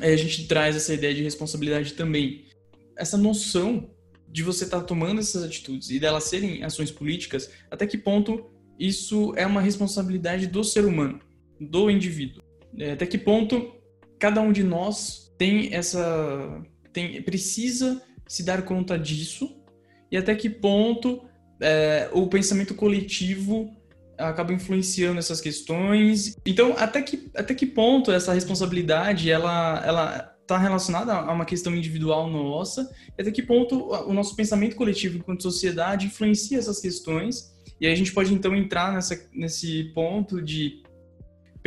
[0.01, 2.46] é, a gente traz essa ideia de responsabilidade também?
[2.96, 3.90] Essa noção
[4.29, 8.51] de você estar tá tomando essas atitudes e delas serem ações políticas, até que ponto
[8.79, 11.20] isso é uma responsabilidade do ser humano,
[11.59, 12.42] do indivíduo?
[12.79, 13.74] É, até que ponto
[14.18, 19.58] cada um de nós tem essa tem precisa se dar conta disso
[20.11, 21.23] e até que ponto
[21.61, 23.75] é, o pensamento coletivo
[24.16, 26.37] acaba influenciando essas questões.
[26.44, 31.75] Então, até que, até que ponto essa responsabilidade ela, ela está relacionada a uma questão
[31.75, 37.55] individual nossa, e até que ponto o nosso pensamento coletivo enquanto sociedade influencia essas questões,
[37.81, 40.83] e aí a gente pode então entrar nessa, nesse ponto de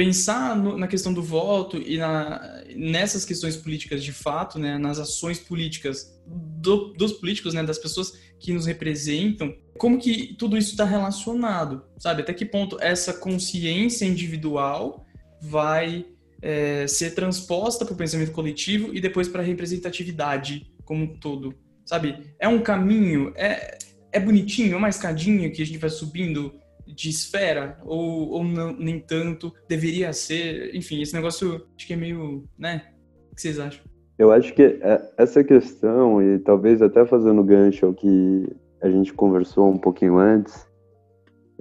[0.02, 4.98] pensar no, na questão do voto e na, nessas questões políticas de fato, né, nas
[4.98, 10.72] ações políticas do, dos políticos, né, das pessoas que nos representam, como que tudo isso
[10.72, 12.24] está relacionado, sabe?
[12.24, 15.06] Até que ponto essa consciência individual
[15.40, 16.08] vai
[16.42, 21.54] é, ser transposta para o pensamento coletivo e depois para a representatividade como um todo,
[21.86, 22.34] sabe?
[22.40, 23.78] É um caminho, é,
[24.12, 26.60] é bonitinho, é uma escadinha que a gente vai subindo
[26.94, 31.98] de esfera ou, ou não, nem tanto, deveria ser, enfim, esse negócio acho que é
[31.98, 32.84] meio, né?
[33.32, 33.84] O que vocês acham?
[34.18, 38.48] Eu acho que é, essa questão, e talvez até fazendo gancho ao que
[38.82, 40.68] a gente conversou um pouquinho antes,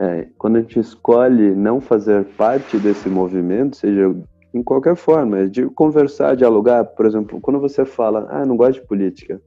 [0.00, 4.14] é, quando a gente escolhe não fazer parte desse movimento, seja
[4.52, 8.86] em qualquer forma, de conversar, dialogar, por exemplo, quando você fala, ah, não gosto de
[8.86, 9.40] política,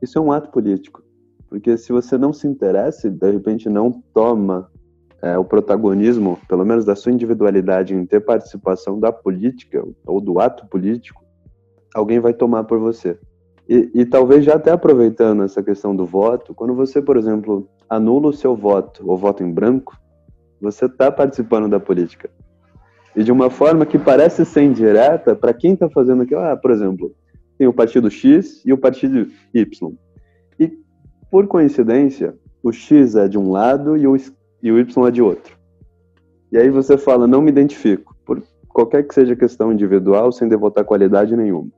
[0.00, 1.02] isso é um ato político.
[1.48, 4.70] Porque se você não se interessa, de repente não toma
[5.22, 10.40] é, o protagonismo, pelo menos da sua individualidade, em ter participação da política ou do
[10.40, 11.24] ato político,
[11.94, 13.16] alguém vai tomar por você.
[13.68, 18.28] E, e, talvez já até aproveitando essa questão do voto, quando você, por exemplo, anula
[18.28, 19.96] o seu voto ou voto em branco,
[20.60, 22.28] você está participando da política.
[23.14, 26.40] E de uma forma que parece ser indireta para quem está fazendo aquilo.
[26.40, 27.14] Ah, por exemplo,
[27.56, 29.92] tem o partido X e o partido Y.
[30.58, 30.72] E,
[31.30, 34.16] por coincidência, o X é de um lado e o
[34.62, 35.58] e o Y é de outro.
[36.50, 40.84] E aí você fala, não me identifico, por qualquer que seja questão individual, sem devotar
[40.84, 41.70] qualidade nenhuma.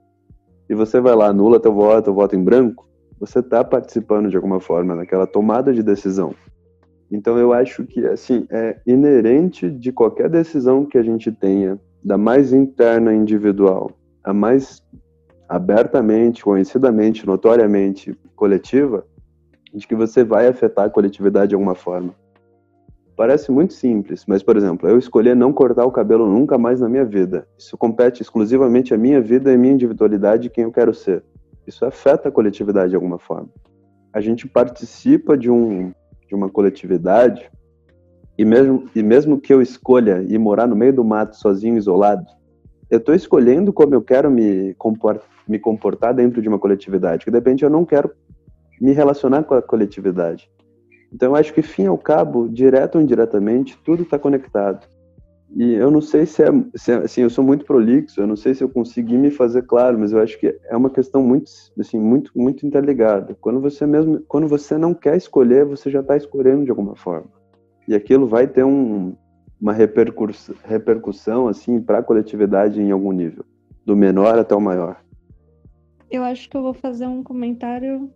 [0.69, 4.61] E você vai lá, anula teu voto, voto em branco, você está participando de alguma
[4.61, 6.35] forma daquela tomada de decisão.
[7.11, 12.19] Então eu acho que assim é inerente de qualquer decisão que a gente tenha, da
[12.19, 13.91] mais interna individual,
[14.23, 14.83] a mais
[15.49, 19.07] abertamente, conhecidamente, notoriamente coletiva,
[19.73, 22.15] de que você vai afetar a coletividade de alguma forma.
[23.17, 26.89] Parece muito simples, mas, por exemplo, eu escolher não cortar o cabelo nunca mais na
[26.89, 27.47] minha vida.
[27.57, 31.23] Isso compete exclusivamente a minha vida e a minha individualidade e quem eu quero ser.
[31.65, 33.49] Isso afeta a coletividade de alguma forma.
[34.13, 35.93] A gente participa de, um,
[36.29, 37.49] de uma coletividade
[38.37, 42.27] e mesmo, e mesmo que eu escolha ir morar no meio do mato sozinho, isolado,
[42.91, 44.77] eu estou escolhendo como eu quero me,
[45.49, 48.11] me comportar dentro de uma coletividade, que de repente eu não quero
[48.81, 50.51] me relacionar com a coletividade.
[51.15, 54.85] Então, eu acho que, fim ao cabo, direto ou indiretamente, tudo está conectado.
[55.55, 58.35] E eu não sei se é, se é, assim, eu sou muito prolixo, eu não
[58.35, 61.49] sei se eu consegui me fazer claro, mas eu acho que é uma questão muito,
[61.79, 63.37] assim, muito, muito interligada.
[63.41, 67.29] Quando você mesmo, quando você não quer escolher, você já está escolhendo de alguma forma.
[67.87, 69.15] E aquilo vai ter um,
[69.61, 73.45] uma repercussão, repercussão assim para a coletividade em algum nível,
[73.87, 74.97] do menor até o maior.
[76.11, 78.11] Eu acho que eu vou fazer um comentário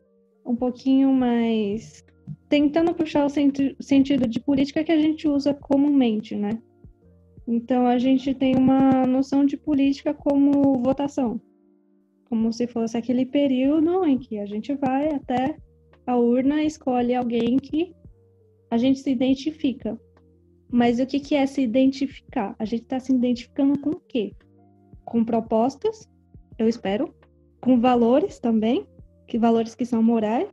[0.45, 2.05] um pouquinho mais
[2.49, 6.61] tentando puxar o senti sentido de política que a gente usa comumente, né?
[7.47, 11.41] Então a gente tem uma noção de política como votação,
[12.27, 15.57] como se fosse aquele período em que a gente vai até
[16.07, 17.95] a urna e escolhe alguém que
[18.71, 19.99] a gente se identifica.
[20.71, 22.55] Mas o que, que é se identificar?
[22.59, 24.35] A gente está se identificando com o quê?
[25.05, 26.07] Com propostas,
[26.59, 27.15] eu espero,
[27.61, 28.87] com valores também,
[29.27, 30.49] que valores que são morais,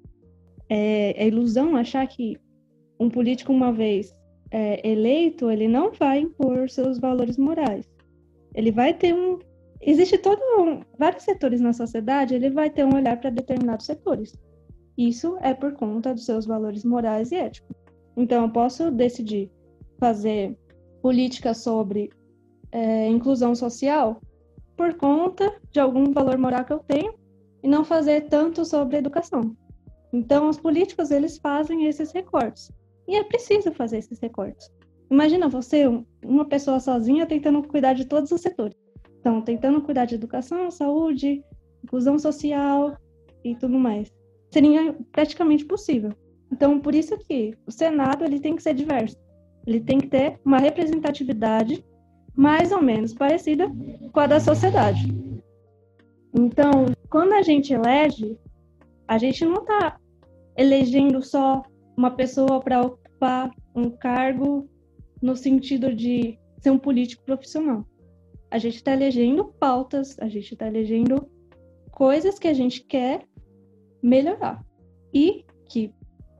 [0.70, 2.38] é, é ilusão achar que
[3.00, 4.16] um político, uma vez
[4.52, 7.86] é, eleito, ele não vai impor seus valores morais.
[8.54, 9.40] Ele vai ter um.
[9.82, 14.36] Existe todo um, vários setores na sociedade, ele vai ter um olhar para determinados setores.
[14.98, 17.76] Isso é por conta dos seus valores morais e éticos.
[18.16, 19.52] Então, eu posso decidir
[20.00, 20.58] fazer
[21.02, 22.10] política sobre
[22.72, 24.22] é, inclusão social
[24.78, 27.14] por conta de algum valor moral que eu tenho
[27.62, 29.56] e não fazer tanto sobre educação.
[30.16, 32.72] Então, os políticos, eles fazem esses recortes.
[33.06, 34.72] E é preciso fazer esses recortes.
[35.12, 35.86] Imagina você,
[36.24, 38.78] uma pessoa sozinha, tentando cuidar de todos os setores.
[39.20, 41.44] Então, tentando cuidar de educação, saúde,
[41.84, 42.98] inclusão social
[43.44, 44.10] e tudo mais.
[44.54, 46.12] Seria praticamente possível.
[46.50, 49.18] Então, por isso que o Senado ele tem que ser diverso.
[49.68, 51.84] Ele tem que ter uma representatividade
[52.34, 53.70] mais ou menos parecida
[54.14, 55.14] com a da sociedade.
[56.34, 58.40] Então, quando a gente elege,
[59.06, 60.00] a gente não está
[60.58, 61.64] elegendo só
[61.98, 64.70] uma pessoa para ocupar um cargo
[65.22, 67.86] no sentido de ser um político profissional.
[68.52, 71.28] A gente está elegendo pautas, a gente está elegendo
[71.92, 73.22] coisas que a gente quer
[74.02, 74.64] melhorar
[75.14, 75.94] e que,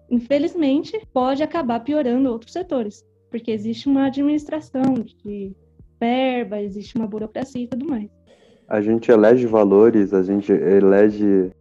[0.10, 5.56] infelizmente, pode acabar piorando outros setores, porque existe uma administração de
[6.00, 8.10] verba, existe uma burocracia e tudo mais.
[8.68, 11.52] A gente elege valores, a gente elege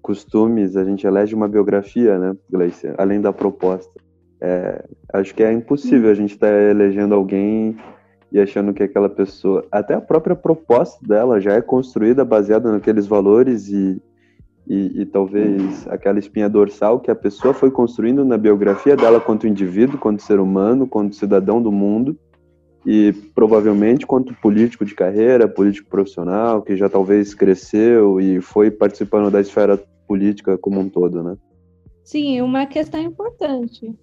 [0.00, 2.92] costumes, a gente elege uma biografia, né, Gleice?
[2.98, 3.92] Além da proposta.
[4.40, 7.76] É, acho que é impossível a gente estar tá elegendo alguém
[8.32, 13.06] e achando que aquela pessoa, até a própria proposta dela já é construída baseada naqueles
[13.06, 14.00] valores e,
[14.66, 19.48] e, e, talvez aquela espinha dorsal que a pessoa foi construindo na biografia dela quanto
[19.48, 22.16] indivíduo, quanto ser humano, quanto cidadão do mundo
[22.86, 29.30] e provavelmente quanto político de carreira, político profissional, que já talvez cresceu e foi participando
[29.30, 31.36] da esfera política como um todo, né?
[32.04, 33.94] Sim, uma questão importante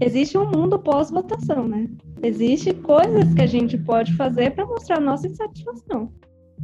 [0.00, 1.88] existe um mundo pós-votação, né?
[2.22, 6.12] Existem coisas que a gente pode fazer para mostrar nossa insatisfação.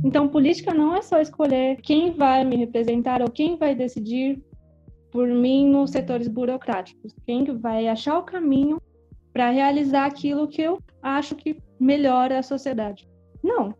[0.05, 4.43] Então, política não é só escolher quem vai me representar ou quem vai decidir
[5.11, 8.81] por mim nos setores burocráticos, quem vai achar o caminho
[9.33, 13.09] para realizar aquilo que eu acho que melhora a sociedade.
[13.43, 13.75] Não.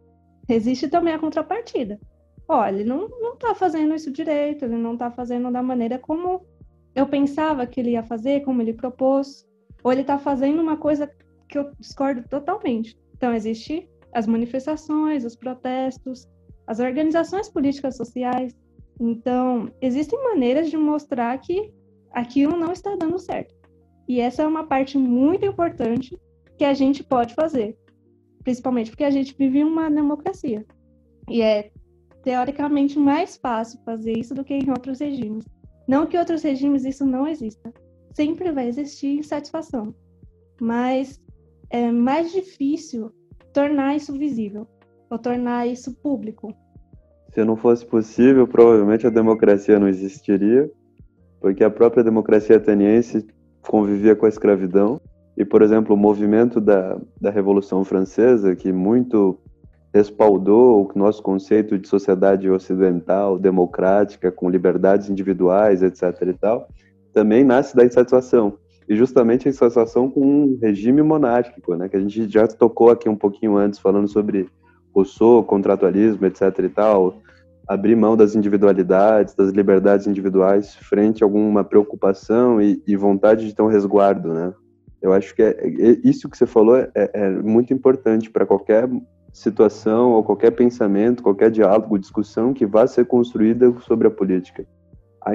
[0.49, 1.99] Existe também a contrapartida.
[2.49, 6.45] Olha, ele não está fazendo isso direito, ele não está fazendo da maneira como
[6.95, 9.47] eu pensava que ele ia fazer, como ele propôs,
[9.85, 11.09] ou ele está fazendo uma coisa
[11.49, 12.99] que eu discordo totalmente.
[13.17, 16.29] Então, existe as manifestações, os protestos,
[16.67, 18.57] as organizações políticas sociais.
[18.99, 21.73] Então, existem maneiras de mostrar que
[22.11, 23.55] aquilo não está dando certo.
[24.11, 26.19] E essa é uma parte muito importante
[26.59, 27.79] que a gente pode fazer,
[28.43, 30.67] principalmente porque a gente vive uma democracia.
[31.29, 31.71] E é
[32.25, 35.45] teoricamente mais fácil fazer isso do que em outros regimes.
[35.87, 37.73] Não que outros regimes isso não exista.
[38.13, 39.95] Sempre vai existir insatisfação.
[40.61, 41.23] Mas
[41.71, 43.13] é mais difícil
[43.53, 44.67] tornar isso visível,
[45.09, 46.53] ou tornar isso público.
[47.33, 50.69] Se não fosse possível, provavelmente a democracia não existiria,
[51.41, 53.25] porque a própria democracia ateniense
[53.63, 55.01] convivia com a escravidão.
[55.37, 59.39] E, por exemplo, o movimento da, da Revolução Francesa, que muito
[59.93, 66.03] respaldou o nosso conceito de sociedade ocidental, democrática, com liberdades individuais, etc.
[66.29, 66.69] e tal,
[67.13, 68.55] também nasce da insatisfação.
[68.89, 73.09] E justamente a insatisfação com um regime monárquico, né, que a gente já tocou aqui
[73.09, 74.49] um pouquinho antes, falando sobre
[74.95, 76.59] Rousseau, contratualismo, etc.
[76.61, 77.17] e tal,
[77.71, 83.55] abrir mão das individualidades, das liberdades individuais, frente a alguma preocupação e, e vontade de
[83.55, 84.53] ter um resguardo, né?
[85.01, 88.91] Eu acho que é, é isso que você falou é, é muito importante para qualquer
[89.33, 94.67] situação ou qualquer pensamento, qualquer diálogo, discussão que vá ser construída sobre a política.
[95.25, 95.33] A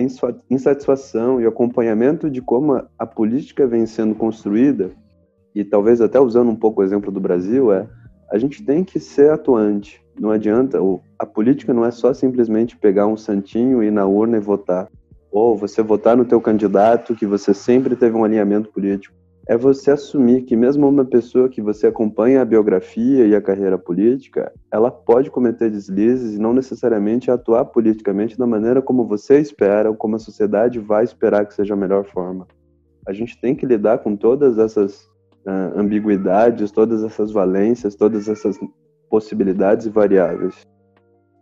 [0.50, 4.92] insatisfação e o acompanhamento de como a política vem sendo construída,
[5.56, 7.88] e talvez até usando um pouco o exemplo do Brasil, é
[8.32, 10.04] a gente tem que ser atuante.
[10.20, 10.80] Não adianta,
[11.20, 14.90] a política não é só simplesmente pegar um santinho, ir na urna e votar.
[15.32, 19.14] Ou você votar no teu candidato que você sempre teve um alinhamento político
[19.48, 23.78] é você assumir que mesmo uma pessoa que você acompanha a biografia e a carreira
[23.78, 29.90] política, ela pode cometer deslizes e não necessariamente atuar politicamente da maneira como você espera
[29.90, 32.48] ou como a sociedade vai esperar que seja a melhor forma.
[33.08, 35.08] A gente tem que lidar com todas essas
[35.46, 38.60] uh, ambiguidades, todas essas valências, todas essas
[39.10, 40.66] possibilidades e variáveis.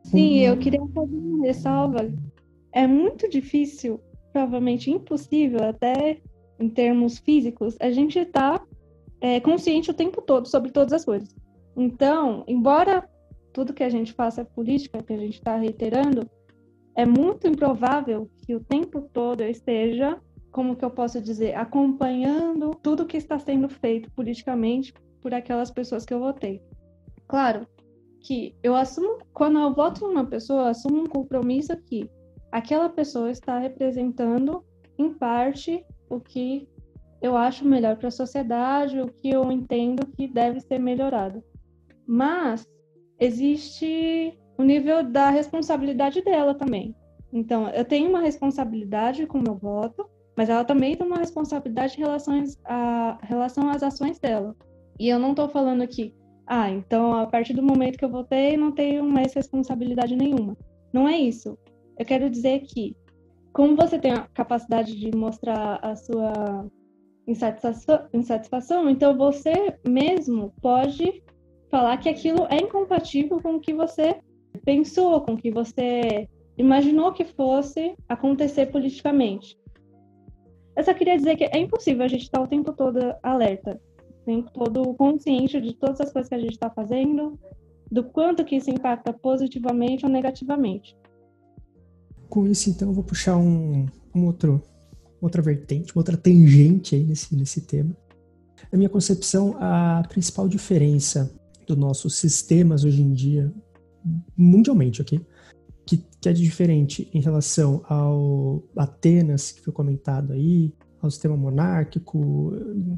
[0.03, 2.11] Sim, eu queria fazer uma ressalva.
[2.71, 3.99] É muito difícil,
[4.31, 6.19] provavelmente impossível até
[6.59, 8.61] em termos físicos, a gente está
[9.19, 11.35] é, consciente o tempo todo sobre todas as coisas.
[11.75, 13.07] Então, embora
[13.51, 16.29] tudo que a gente faça é política, que a gente está reiterando,
[16.95, 20.19] é muito improvável que o tempo todo eu esteja,
[20.53, 26.05] como que eu posso dizer, acompanhando tudo que está sendo feito politicamente por aquelas pessoas
[26.05, 26.61] que eu votei.
[27.27, 27.67] Claro
[28.21, 32.07] que eu assumo, quando eu voto numa pessoa, eu assumo um compromisso que
[32.51, 34.63] aquela pessoa está representando,
[34.97, 36.69] em parte, o que
[37.19, 41.43] eu acho melhor para a sociedade, o que eu entendo que deve ser melhorado.
[42.05, 42.63] Mas
[43.19, 46.95] existe o nível da responsabilidade dela também.
[47.31, 51.95] Então, eu tenho uma responsabilidade com o meu voto, mas ela também tem uma responsabilidade
[51.95, 54.55] em relação, a, relação às ações dela.
[54.99, 56.13] E eu não estou falando aqui,
[56.45, 60.57] ah, então a partir do momento que eu votei, não tenho mais responsabilidade nenhuma.
[60.91, 61.57] Não é isso.
[61.97, 62.95] Eu quero dizer que
[63.51, 66.65] como você tem a capacidade de mostrar a sua
[67.27, 71.23] insatisfação, insatisfação, então você mesmo pode
[71.69, 74.19] falar que aquilo é incompatível com o que você
[74.65, 76.27] pensou, com o que você
[76.57, 79.57] imaginou que fosse acontecer politicamente.
[80.75, 83.79] Eu só queria dizer que é impossível a gente estar o tempo todo alerta,
[84.21, 87.39] o tempo todo consciente de todas as coisas que a gente está fazendo,
[87.91, 90.95] do quanto que isso impacta positivamente ou negativamente
[92.33, 94.59] com isso, então, eu vou puxar um, um outro,
[95.21, 97.95] outra vertente, uma outra tangente aí nesse, nesse tema.
[98.71, 101.31] Na minha concepção, a principal diferença
[101.67, 103.53] dos nossos sistemas hoje em dia,
[104.35, 105.21] mundialmente, ok?
[105.85, 112.53] Que, que é diferente em relação ao Atenas, que foi comentado aí, ao sistema monárquico,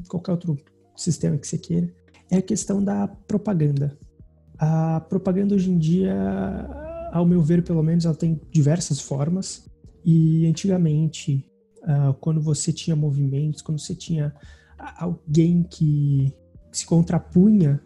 [0.08, 0.56] qualquer outro
[0.94, 1.92] sistema que você queira,
[2.30, 3.98] é a questão da propaganda.
[4.58, 6.14] A propaganda hoje em dia,
[7.12, 9.68] ao meu ver, pelo menos, ela tem diversas formas.
[10.04, 11.44] E antigamente,
[11.82, 14.32] uh, quando você tinha movimentos, quando você tinha
[14.98, 16.32] alguém que
[16.70, 17.80] se contrapunha,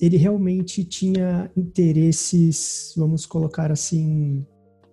[0.00, 4.44] ele realmente tinha interesses, vamos colocar assim,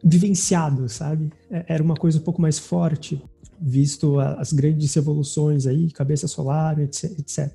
[0.04, 1.32] vivenciados, sabe?
[1.50, 3.22] É, era uma coisa um pouco mais forte,
[3.60, 7.52] visto as grandes revoluções aí, cabeça solar, etc.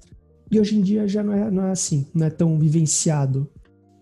[0.51, 3.51] E hoje em dia já não é, não é assim, não é tão vivenciado.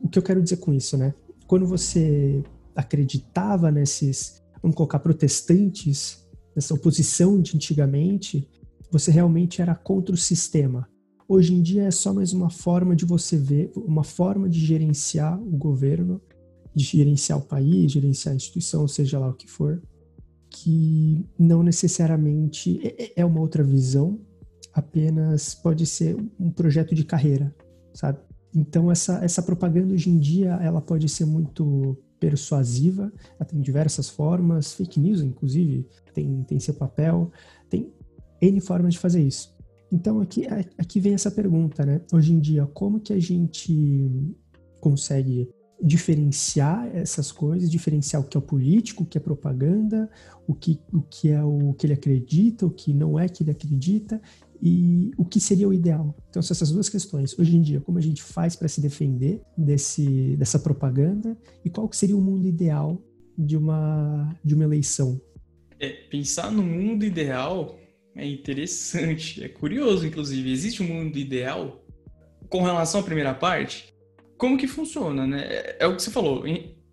[0.03, 1.15] O que eu quero dizer com isso, né?
[1.47, 2.43] Quando você
[2.77, 8.49] acreditava nesses, vamos colocar, protestantes, nessa oposição de antigamente,
[8.91, 10.89] você realmente era contra o sistema.
[11.27, 15.41] Hoje em dia é só mais uma forma de você ver, uma forma de gerenciar
[15.41, 16.21] o governo,
[16.75, 19.83] de gerenciar o país, gerenciar a instituição, seja lá o que for,
[20.51, 24.21] que não necessariamente é, é, é uma outra visão,
[24.73, 27.55] apenas pode ser um projeto de carreira,
[27.95, 28.19] sabe?
[28.55, 34.11] Então essa, essa propaganda hoje em dia ela pode ser muito persuasiva, ela tem diversas
[34.11, 37.31] formas, fake news inclusive tem, tem seu papel,
[37.71, 37.91] tem
[38.43, 39.54] N formas de fazer isso.
[39.95, 40.45] Então aqui,
[40.77, 42.01] aqui vem essa pergunta, né?
[42.13, 44.35] Hoje em dia, como que a gente
[44.81, 45.49] consegue
[45.81, 50.11] diferenciar essas coisas, diferenciar o que é o político, o que é propaganda,
[50.49, 53.53] o que, o que é o que ele acredita, o que não é que ele
[53.53, 54.21] acredita
[54.61, 56.13] e o que seria o ideal.
[56.29, 57.39] Então, são essas duas questões.
[57.39, 61.89] Hoje em dia, como a gente faz para se defender desse, dessa propaganda e qual
[61.93, 63.01] seria o mundo ideal
[63.39, 65.21] de uma, de uma eleição?
[65.79, 67.79] É, pensar no mundo ideal
[68.17, 70.53] é interessante, é curioso, inclusive.
[70.53, 71.85] Existe um mundo ideal
[72.49, 73.93] com relação à primeira parte?
[74.39, 75.45] Como que funciona, né?
[75.49, 76.45] É, é o que você falou.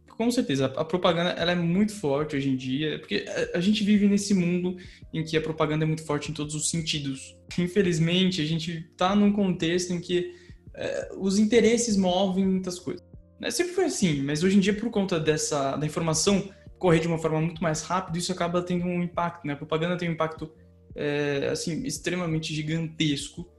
[0.07, 3.83] Com certeza, a propaganda ela é muito forte hoje em dia, porque a, a gente
[3.83, 4.77] vive nesse mundo
[5.13, 7.35] em que a propaganda é muito forte em todos os sentidos.
[7.57, 10.33] Infelizmente, a gente está num contexto em que
[10.75, 13.03] é, os interesses movem muitas coisas.
[13.39, 13.49] Né?
[13.49, 17.19] Sempre foi assim, mas hoje em dia, por conta dessa da informação correr de uma
[17.19, 19.45] forma muito mais rápida, isso acaba tendo um impacto.
[19.45, 19.53] Né?
[19.53, 20.51] A propaganda tem um impacto
[20.95, 23.49] é, assim, extremamente gigantesco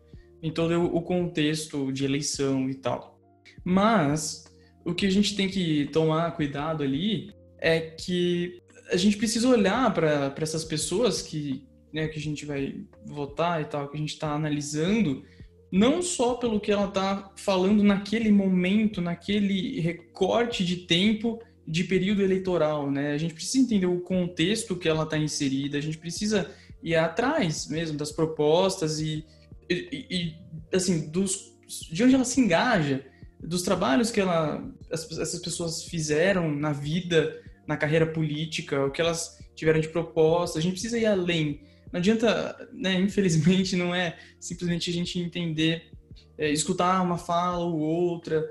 [0.43, 3.19] em todo o contexto de eleição e tal.
[3.65, 4.45] Mas
[4.85, 8.61] o que a gente tem que tomar cuidado ali é que
[8.91, 12.75] a gente precisa olhar para essas pessoas que, né, que a gente vai
[13.07, 15.23] votar e tal, que a gente está analisando,
[15.71, 22.23] não só pelo que ela está falando naquele momento, naquele recorte de tempo de período
[22.23, 23.13] eleitoral, né?
[23.13, 26.51] A gente precisa entender o contexto que ela está inserida, a gente precisa
[26.83, 29.25] ir atrás mesmo das propostas e,
[29.71, 30.35] e, e,
[30.75, 31.53] assim dos
[31.91, 33.05] de onde ela se engaja
[33.41, 39.39] dos trabalhos que ela essas pessoas fizeram na vida na carreira política o que elas
[39.55, 40.59] tiveram de proposta.
[40.59, 41.63] A gente precisa ir além.
[41.93, 45.91] Não adianta né infelizmente não é simplesmente a gente entender
[46.37, 48.45] é, escutar uma fala ou outra.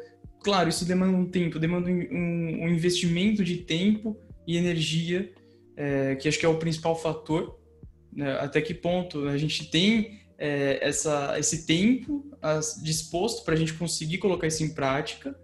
[0.44, 4.18] Claro isso demanda um tempo demanda um, um investimento de tempo
[4.48, 5.32] e energia
[5.78, 7.61] é, que acho que é o principal fator
[8.14, 12.26] né, até que ponto a gente tem é, essa, esse tempo
[12.82, 15.40] disposto para a gente conseguir colocar isso em prática.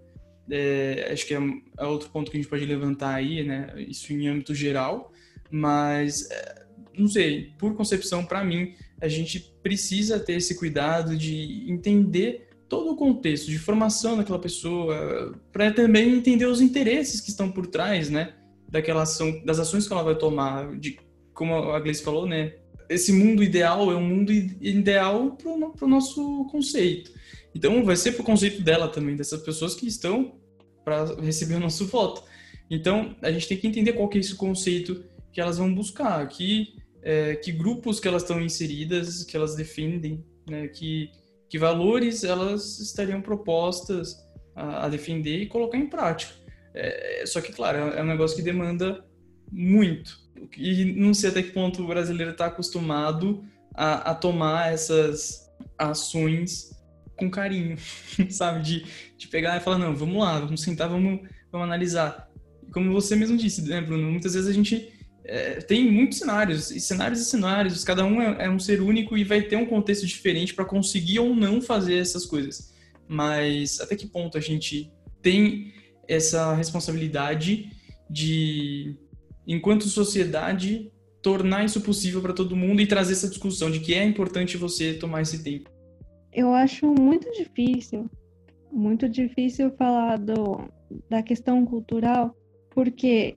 [0.50, 1.40] É, acho que é,
[1.78, 3.74] é, outro ponto que a gente pode levantar aí, né?
[3.78, 5.12] Isso em âmbito geral,
[5.52, 6.66] mas é,
[6.98, 12.92] não sei, por concepção, para mim, a gente precisa ter esse cuidado de entender todo
[12.92, 18.10] o contexto de formação daquela pessoa, para também entender os interesses que estão por trás,
[18.10, 18.34] né?
[18.68, 20.98] Daquela ação, das ações que ela vai tomar, de
[21.38, 22.56] como a Gleice falou, né?
[22.90, 27.12] Esse mundo ideal é um mundo ideal para o nosso conceito.
[27.54, 30.36] Então, vai ser para o conceito dela também, dessas pessoas que estão
[30.84, 32.24] para receber o nosso voto.
[32.72, 36.28] Então, a gente tem que entender qual que é esse conceito que elas vão buscar,
[36.28, 36.74] que,
[37.04, 40.68] é, que grupos que elas estão inseridas, que elas defendem, né?
[40.70, 41.12] que,
[41.50, 44.16] que valores elas estariam propostas
[44.56, 46.34] a, a defender e colocar em prática.
[46.74, 49.06] É, só que, claro, é um negócio que demanda
[49.52, 50.20] muito,
[50.58, 53.44] e não sei até que ponto o brasileiro está acostumado
[53.74, 56.72] a, a, tomar essas ações
[57.16, 57.78] com carinho,
[58.30, 58.62] sabe?
[58.62, 58.86] De,
[59.18, 61.22] de pegar e falar, não, vamos lá, vamos sentar, vamos,
[61.52, 62.30] vamos analisar.
[62.72, 64.12] Como você mesmo disse, né, Bruno?
[64.12, 64.92] Muitas vezes a gente
[65.24, 69.18] é, tem muitos cenários, e cenários e cenários, cada um é, é um ser único
[69.18, 72.74] e vai ter um contexto diferente para conseguir ou não fazer essas coisas.
[73.08, 74.92] Mas até que ponto a gente
[75.22, 75.74] tem
[76.08, 77.70] essa responsabilidade
[78.10, 78.96] de
[79.48, 80.92] enquanto sociedade,
[81.22, 84.94] tornar isso possível para todo mundo e trazer essa discussão de que é importante você
[84.94, 85.70] tomar esse tempo?
[86.34, 88.10] Eu acho muito difícil
[88.72, 90.70] muito difícil falar do,
[91.10, 92.36] da questão cultural,
[92.72, 93.36] porque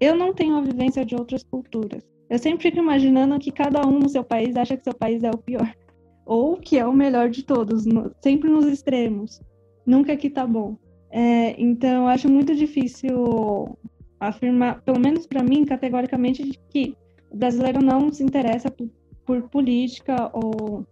[0.00, 2.02] eu não tenho a vivência de outras culturas.
[2.30, 5.30] Eu sempre fico imaginando que cada um no seu país acha que seu país é
[5.30, 5.72] o pior.
[6.24, 9.40] Ou que é o melhor de todos, no, sempre nos extremos.
[9.86, 10.76] Nunca que tá bom.
[11.10, 13.78] É, então, eu acho muito difícil
[14.20, 16.96] afirmar, pelo menos para mim, categoricamente, que
[17.30, 18.88] o brasileiro não se interessa por,
[19.24, 20.86] por política ou.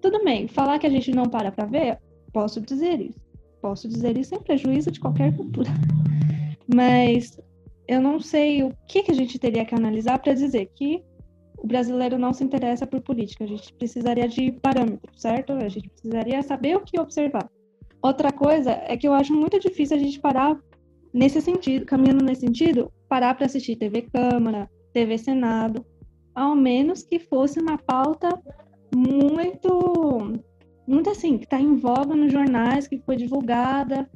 [0.00, 1.98] Tudo bem, falar que a gente não para para ver,
[2.32, 3.20] posso dizer isso.
[3.60, 5.70] Posso dizer isso sem prejuízo de qualquer cultura.
[6.72, 7.38] Mas
[7.88, 11.02] eu não sei o que, que a gente teria que analisar para dizer que
[11.56, 13.44] o brasileiro não se interessa por política.
[13.44, 15.52] A gente precisaria de parâmetros, certo?
[15.52, 17.50] A gente precisaria saber o que observar.
[18.00, 20.56] Outra coisa é que eu acho muito difícil a gente parar
[21.12, 25.84] nesse sentido, caminhando nesse sentido, parar para assistir TV Câmara, TV Senado,
[26.34, 28.28] ao menos que fosse uma pauta
[28.94, 30.32] muito,
[30.86, 34.08] muito assim, que está em voga nos jornais, que foi divulgada,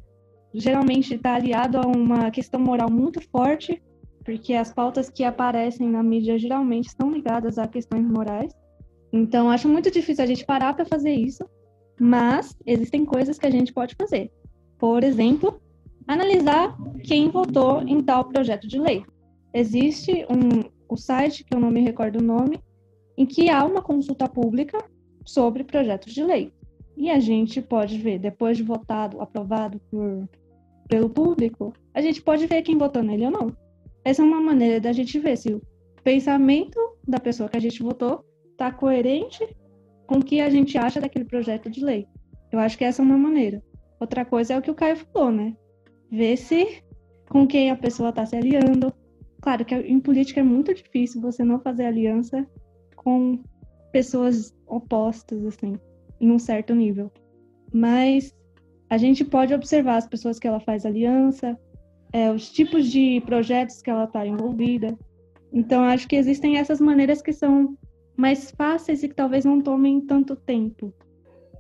[0.54, 3.82] geralmente está aliado a uma questão moral muito forte,
[4.24, 8.52] porque as pautas que aparecem na mídia geralmente estão ligadas a questões morais.
[9.12, 11.44] Então, acho muito difícil a gente parar para fazer isso,
[12.00, 14.30] mas existem coisas que a gente pode fazer.
[14.78, 15.61] Por exemplo,
[16.06, 19.04] analisar quem votou em tal projeto de lei.
[19.54, 22.60] Existe um o site, que eu não me recordo o nome,
[23.16, 24.78] em que há uma consulta pública
[25.24, 26.52] sobre projetos de lei.
[26.96, 30.28] E a gente pode ver, depois de votado, aprovado por
[30.88, 33.56] pelo público, a gente pode ver quem votou nele ou não.
[34.04, 35.62] Essa é uma maneira da gente ver se o
[36.04, 36.78] pensamento
[37.08, 39.46] da pessoa que a gente votou está coerente
[40.06, 42.06] com o que a gente acha daquele projeto de lei.
[42.50, 43.62] Eu acho que essa é uma maneira.
[43.98, 45.56] Outra coisa é o que o Caio falou, né?
[46.12, 46.82] Ver se
[47.30, 48.92] com quem a pessoa está se aliando.
[49.40, 52.46] Claro que em política é muito difícil você não fazer aliança
[52.94, 53.42] com
[53.90, 55.78] pessoas opostas, assim,
[56.20, 57.10] em um certo nível.
[57.72, 58.36] Mas
[58.90, 61.58] a gente pode observar as pessoas que ela faz aliança,
[62.12, 64.94] é, os tipos de projetos que ela está envolvida.
[65.50, 67.74] Então, acho que existem essas maneiras que são
[68.18, 70.92] mais fáceis e que talvez não tomem tanto tempo.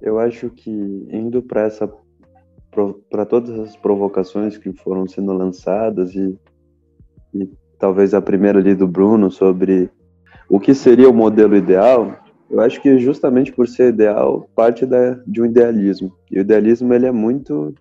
[0.02, 1.88] Eu acho que indo para essa
[3.10, 6.38] para todas as provocações que foram sendo lançadas e,
[7.34, 7.48] e
[7.78, 9.90] talvez a primeira ali do Bruno sobre
[10.48, 12.16] o que seria o modelo ideal,
[12.50, 16.12] eu acho que justamente por ser ideal, parte da, de um idealismo.
[16.30, 17.74] E o idealismo ele é muito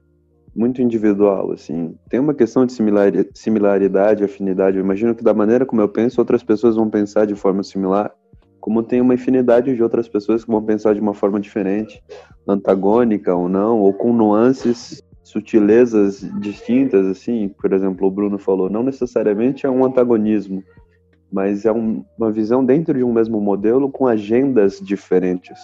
[0.54, 1.96] muito individual, assim.
[2.10, 2.74] Tem uma questão de
[3.34, 4.78] similaridade, afinidade.
[4.78, 8.14] Eu imagino que da maneira como eu penso, outras pessoas vão pensar de forma similar,
[8.62, 12.02] como tem uma infinidade de outras pessoas que vão pensar de uma forma diferente,
[12.48, 17.50] antagônica ou não, ou com nuances, sutilezas distintas, assim.
[17.50, 20.64] Por exemplo, o Bruno falou, não necessariamente é um antagonismo,
[21.32, 25.60] mas é um, uma visão dentro de um mesmo modelo com agendas diferentes.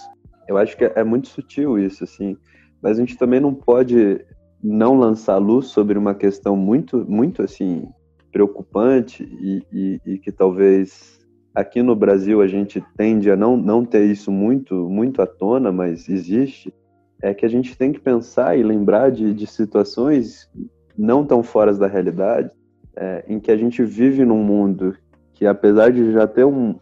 [0.47, 2.35] Eu acho que é, é muito sutil isso, assim.
[2.81, 4.25] Mas a gente também não pode
[4.63, 7.87] não lançar luz sobre uma questão muito, muito assim
[8.31, 11.16] preocupante e, e, e, que talvez
[11.57, 15.71] aqui no Brasil a gente tende a não, não ter isso muito, muito à tona,
[15.71, 16.71] mas existe,
[17.19, 20.47] é que a gente tem que pensar e lembrar de, de situações
[20.95, 22.51] não tão fora da realidade,
[22.95, 24.95] é, em que a gente vive num mundo
[25.33, 26.75] que apesar de já ter um,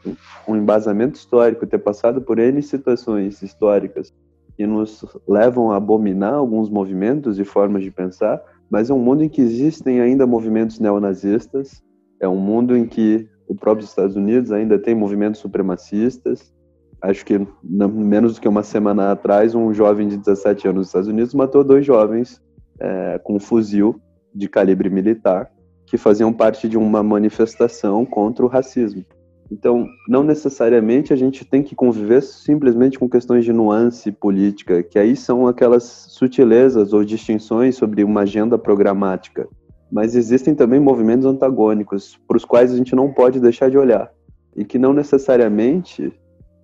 [0.46, 4.14] um embasamento histórico, ter passado por N situações históricas
[4.58, 9.24] que nos levam a abominar alguns movimentos e formas de pensar, mas é um mundo
[9.24, 11.82] em que existem ainda movimentos neonazistas,
[12.20, 16.54] é um mundo em que o próprio Estados Unidos ainda tem movimentos supremacistas.
[17.02, 21.08] Acho que menos do que uma semana atrás, um jovem de 17 anos nos Estados
[21.08, 22.42] Unidos matou dois jovens
[22.80, 24.00] é, com um fuzil
[24.34, 25.52] de calibre militar
[25.86, 29.06] que faziam parte de uma manifestação contra o racismo.
[29.52, 34.98] Então, não necessariamente a gente tem que conviver simplesmente com questões de nuance política, que
[34.98, 39.48] aí são aquelas sutilezas ou distinções sobre uma agenda programática.
[39.96, 44.12] Mas existem também movimentos antagônicos, para os quais a gente não pode deixar de olhar.
[44.54, 46.12] E que não necessariamente,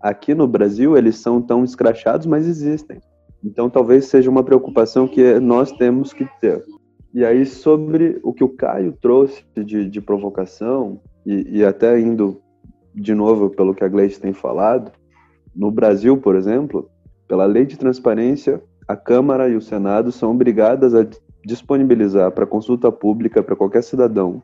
[0.01, 2.99] aqui no Brasil, eles são tão escrachados, mas existem.
[3.41, 6.61] Então, talvez seja uma preocupação que nós temos que ter.
[7.13, 12.41] E aí, sobre o que o Caio trouxe de, de provocação, e, e até indo
[12.93, 14.91] de novo, pelo que a Gleice tem falado,
[15.55, 16.89] no Brasil, por exemplo,
[17.29, 21.07] pela lei de transparência, a Câmara e o Senado são obrigadas a
[21.45, 24.41] disponibilizar para consulta pública para qualquer cidadão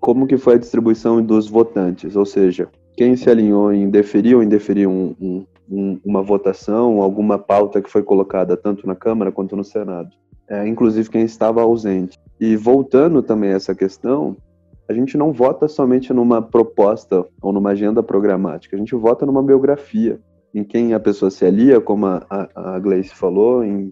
[0.00, 4.42] como que foi a distribuição dos votantes, ou seja, quem se alinhou em deferir ou
[4.42, 9.54] indeferir um, um, um, uma votação, alguma pauta que foi colocada tanto na Câmara quanto
[9.54, 10.10] no Senado,
[10.48, 12.18] é, inclusive quem estava ausente.
[12.40, 14.36] E voltando também a essa questão,
[14.88, 19.42] a gente não vota somente numa proposta ou numa agenda programática, a gente vota numa
[19.42, 20.18] biografia.
[20.52, 23.90] em quem a pessoa se alia, como a, a, a Gleice falou, em,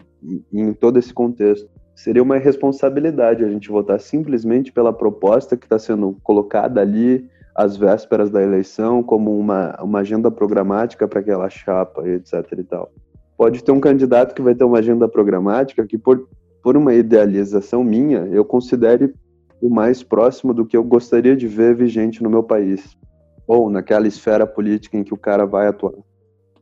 [0.51, 1.69] em todo esse contexto.
[1.99, 7.75] Seria uma irresponsabilidade a gente votar simplesmente pela proposta que está sendo colocada ali às
[7.75, 12.53] vésperas da eleição como uma, uma agenda programática para aquela chapa, etc.
[12.57, 12.89] e tal.
[13.37, 16.25] Pode ter um candidato que vai ter uma agenda programática que, por,
[16.63, 19.13] por uma idealização minha, eu considere
[19.61, 22.97] o mais próximo do que eu gostaria de ver vigente no meu país,
[23.45, 25.95] ou naquela esfera política em que o cara vai atuar.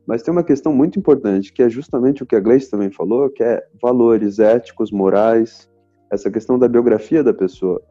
[0.08, 3.28] Mas tem uma questão muito importante, que é justamente o que a Gleice também falou,
[3.28, 5.68] que é valores éticos, morais,
[6.10, 7.82] essa questão da biografia da pessoa.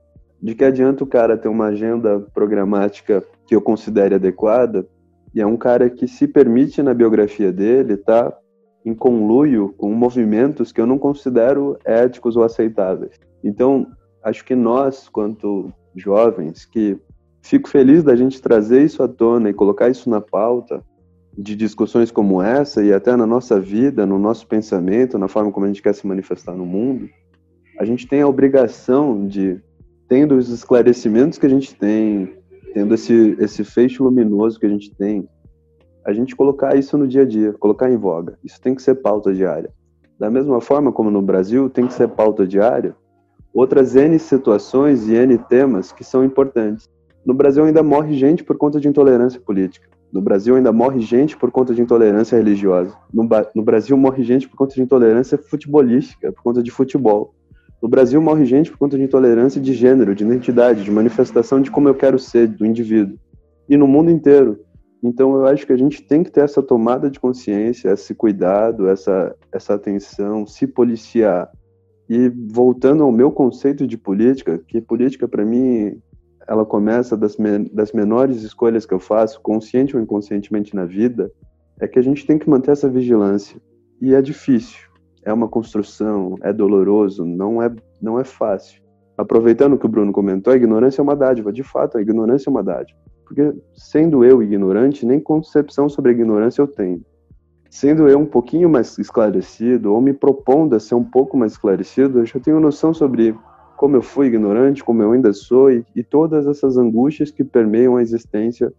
[0.42, 4.88] De que adianta o cara ter uma agenda programática que eu considere adequada,
[5.32, 8.38] e é um cara que se permite na biografia dele estar tá
[8.84, 13.20] em conluio com movimentos que eu não considero éticos ou aceitáveis.
[13.44, 13.86] Então,
[14.24, 16.98] acho que nós, quanto jovens, que
[17.44, 20.84] fico feliz da gente trazer isso à tona e colocar isso na pauta
[21.38, 25.66] de discussões como essa e até na nossa vida, no nosso pensamento, na forma como
[25.66, 27.08] a gente quer se manifestar no mundo,
[27.80, 29.62] a gente tem a obrigação de,
[30.10, 32.34] tendo os esclarecimentos que a gente tem,
[32.74, 35.30] tendo esse, esse feixe luminoso que a gente tem,
[36.04, 38.40] a gente colocar isso no dia a dia, colocar em voga.
[38.44, 39.72] Isso tem que ser pauta diária.
[40.20, 42.96] Da mesma forma como no Brasil tem que ser pauta diária,
[43.54, 46.90] outras N situações e N temas que são importantes.
[47.24, 49.97] No Brasil ainda morre gente por conta de intolerância política.
[50.18, 52.92] No Brasil ainda morre gente por conta de intolerância religiosa.
[53.14, 57.36] No, no, Brasil morre gente por conta de intolerância futebolística, por conta de futebol.
[57.80, 61.70] No Brasil morre gente por conta de intolerância de gênero, de identidade, de manifestação de
[61.70, 63.16] como eu quero ser, do indivíduo.
[63.70, 64.60] E no mundo inteiro.
[65.04, 68.90] Então eu acho que a gente tem que ter essa tomada de consciência, esse cuidado,
[68.90, 71.48] essa, essa atenção, se policiar,
[72.10, 76.02] e voltando ao meu conceito de política, que política para mim
[76.48, 81.32] ela começa das, me das menores escolhas que eu faço, consciente ou inconscientemente na vida,
[81.80, 83.62] é que a gente tem que manter essa vigilância.
[84.02, 84.88] E é difícil,
[85.24, 87.70] é uma construção, é doloroso, não é,
[88.02, 88.82] não é fácil.
[89.18, 91.52] Aproveitando o que o Bruno comentou, a ignorância é uma dádiva.
[91.52, 93.00] De fato, a ignorância é uma dádiva.
[93.26, 97.04] Porque sendo eu ignorante, nem concepção sobre a ignorância eu tenho
[97.70, 102.20] sendo eu um pouquinho mais esclarecido, ou me propondo a ser um pouco mais esclarecido,
[102.20, 103.36] eu já tenho noção sobre
[103.78, 107.96] como eu fui ignorante, como eu ainda sou, e, e todas essas angústias que permeiam
[107.96, 108.74] a existência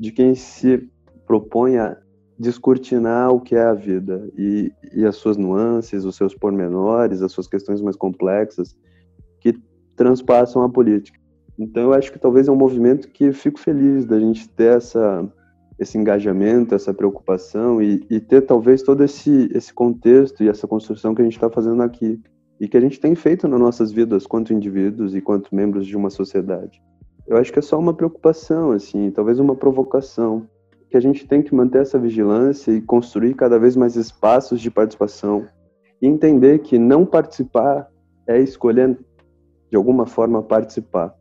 [0.00, 0.88] de quem se
[1.26, 1.96] propõe a
[2.38, 7.30] descortinar o que é a vida e, e as suas nuances, os seus pormenores, as
[7.30, 8.74] suas questões mais complexas
[9.40, 9.54] que
[9.94, 11.18] transpassam a política.
[11.58, 15.28] Então eu acho que talvez é um movimento que fico feliz da gente ter essa
[15.78, 21.14] esse engajamento, essa preocupação e, e, ter talvez todo esse, esse contexto e essa construção
[21.14, 22.20] que a gente está fazendo aqui
[22.60, 25.96] e que a gente tem feito nas nossas vidas quanto indivíduos e quanto membros de
[25.96, 26.82] uma sociedade.
[27.26, 30.46] Eu acho que é só uma preocupação, assim, talvez uma provocação,
[30.90, 34.70] que a gente tem que manter essa vigilância e construir cada vez mais espaços de
[34.70, 35.46] participação
[36.00, 37.88] e entender que não participar
[38.26, 38.98] é escolher
[39.70, 41.14] de alguma forma participar.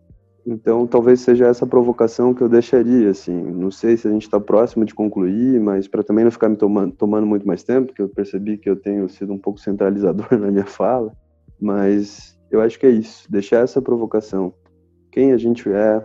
[0.46, 3.36] Então, talvez seja essa provocação que eu deixaria, assim.
[3.36, 6.56] Não sei se a gente está próximo de concluir, mas para também não ficar me
[6.56, 10.28] tomando, tomando muito mais tempo, porque eu percebi que eu tenho sido um pouco centralizador
[10.40, 11.12] na minha fala,
[11.60, 14.54] mas eu acho que é isso, deixar essa provocação.
[15.12, 16.04] Quem a gente é,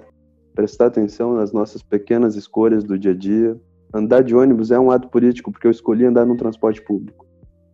[0.55, 3.61] prestar atenção nas nossas pequenas escolhas do dia a dia.
[3.95, 7.27] Andar de ônibus é um ato político, porque eu escolhi andar no transporte público.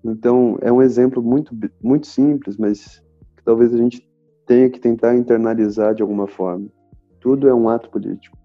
[0.05, 3.03] Então, é um exemplo muito, muito simples, mas
[3.37, 4.09] que talvez a gente
[4.47, 6.69] tenha que tentar internalizar de alguma forma.
[7.21, 8.37] Tudo é um ato político.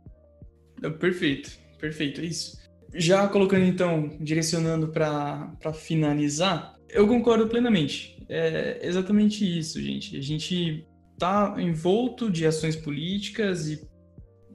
[0.99, 2.57] Perfeito, perfeito, é isso.
[2.93, 8.17] Já colocando então, direcionando para finalizar, eu concordo plenamente.
[8.29, 10.17] É exatamente isso, gente.
[10.17, 13.81] A gente está envolto de ações políticas e,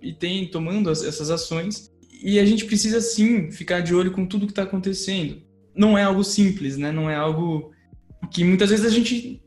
[0.01, 4.26] e tem tomando as, essas ações e a gente precisa sim ficar de olho com
[4.26, 5.43] tudo que está acontecendo.
[5.74, 6.91] Não é algo simples, né?
[6.91, 7.70] Não é algo
[8.32, 9.41] que muitas vezes a gente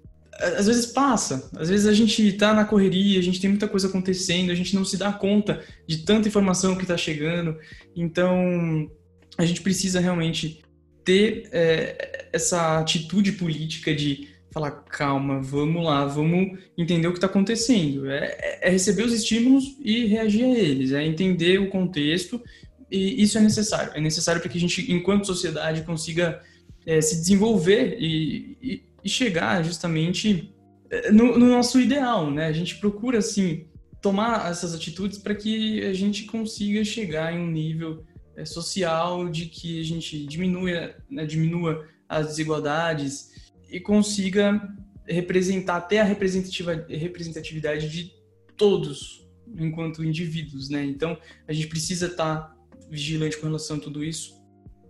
[0.58, 3.88] às vezes passa, às vezes a gente está na correria, a gente tem muita coisa
[3.88, 7.58] acontecendo, a gente não se dá conta de tanta informação que está chegando,
[7.96, 8.90] então
[9.38, 10.64] a gente precisa realmente
[11.04, 17.28] ter é, essa atitude política de falar calma, vamos lá, vamos entender o que está
[17.28, 22.42] acontecendo, é, é, receber os estímulos e reagir a eles, é entender o contexto
[22.90, 26.42] e isso é necessário, é necessário para que a gente, enquanto sociedade, consiga
[26.86, 30.54] é, se desenvolver e, e e chegar justamente
[30.90, 32.48] eh, no, no nosso ideal, né?
[32.48, 33.66] A gente procura, assim,
[34.02, 38.04] tomar essas atitudes para que a gente consiga chegar em um nível
[38.42, 44.62] é, social de que a gente diminua, né, diminua as desigualdades e consiga
[45.08, 48.14] representar até a representatividade de
[48.58, 49.28] todos
[49.58, 50.84] enquanto indivíduos, né?
[50.86, 51.18] Então
[51.48, 52.56] a gente precisa estar tá
[52.90, 54.42] vigilante com relação a tudo isso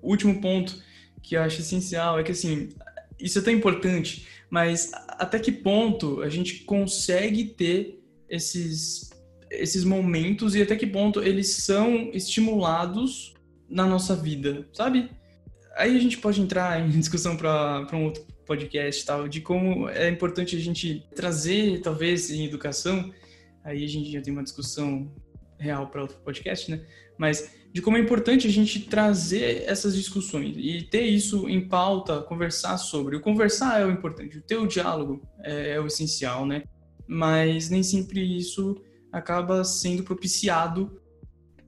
[0.01, 0.81] último ponto
[1.21, 2.69] que eu acho essencial é que, assim,
[3.19, 9.11] isso é tão importante, mas até que ponto a gente consegue ter esses,
[9.49, 13.30] esses momentos e até que ponto eles são estimulados
[13.71, 15.09] na nossa vida, sabe?
[15.75, 20.09] Aí a gente pode entrar em discussão para um outro podcast tal, de como é
[20.09, 23.11] importante a gente trazer, talvez, em educação,
[23.63, 25.09] aí a gente já tem uma discussão
[25.57, 26.85] real para outro podcast, né?
[27.17, 32.21] Mas de como é importante a gente trazer essas discussões e ter isso em pauta,
[32.21, 33.15] conversar sobre.
[33.15, 36.63] O conversar é o importante, o ter o diálogo é, é o essencial, né?
[37.07, 38.75] Mas nem sempre isso
[39.11, 41.00] acaba sendo propiciado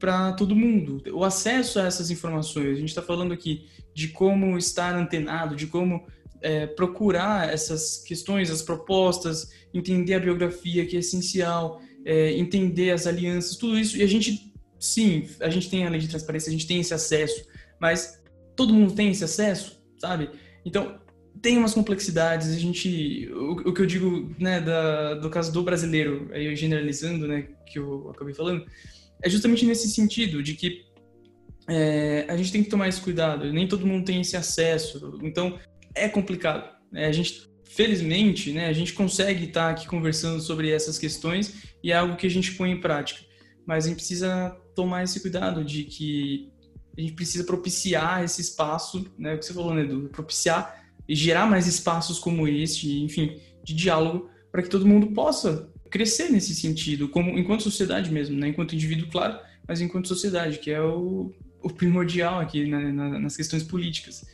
[0.03, 1.01] para todo mundo.
[1.13, 5.65] O acesso a essas informações, a gente está falando aqui de como estar antenado, de
[5.65, 6.05] como
[6.41, 13.07] é, procurar essas questões, as propostas, entender a biografia que é essencial, é, entender as
[13.07, 13.95] alianças, tudo isso.
[13.95, 16.93] E a gente, sim, a gente tem a lei de transparência, a gente tem esse
[16.93, 17.47] acesso,
[17.79, 18.21] mas
[18.57, 20.31] todo mundo tem esse acesso, sabe?
[20.65, 20.99] Então,
[21.41, 25.63] tem umas complexidades, a gente, o, o que eu digo, né, da, do caso do
[25.63, 28.65] brasileiro, aí generalizando, né, que eu acabei falando,
[29.23, 30.85] é justamente nesse sentido, de que
[31.67, 35.57] é, a gente tem que tomar esse cuidado, nem todo mundo tem esse acesso, então
[35.95, 36.69] é complicado.
[36.91, 37.05] Né?
[37.07, 41.95] A gente, felizmente, né, a gente consegue estar aqui conversando sobre essas questões e é
[41.95, 43.21] algo que a gente põe em prática.
[43.65, 46.51] Mas a gente precisa tomar esse cuidado de que
[46.97, 51.15] a gente precisa propiciar esse espaço, né, o que você falou, né, do propiciar e
[51.15, 56.55] gerar mais espaços como este, enfim, de diálogo, para que todo mundo possa crescer nesse
[56.55, 59.37] sentido, como enquanto sociedade mesmo, né, enquanto indivíduo, claro,
[59.67, 61.31] mas enquanto sociedade, que é o,
[61.61, 64.25] o primordial aqui né, na, nas questões políticas.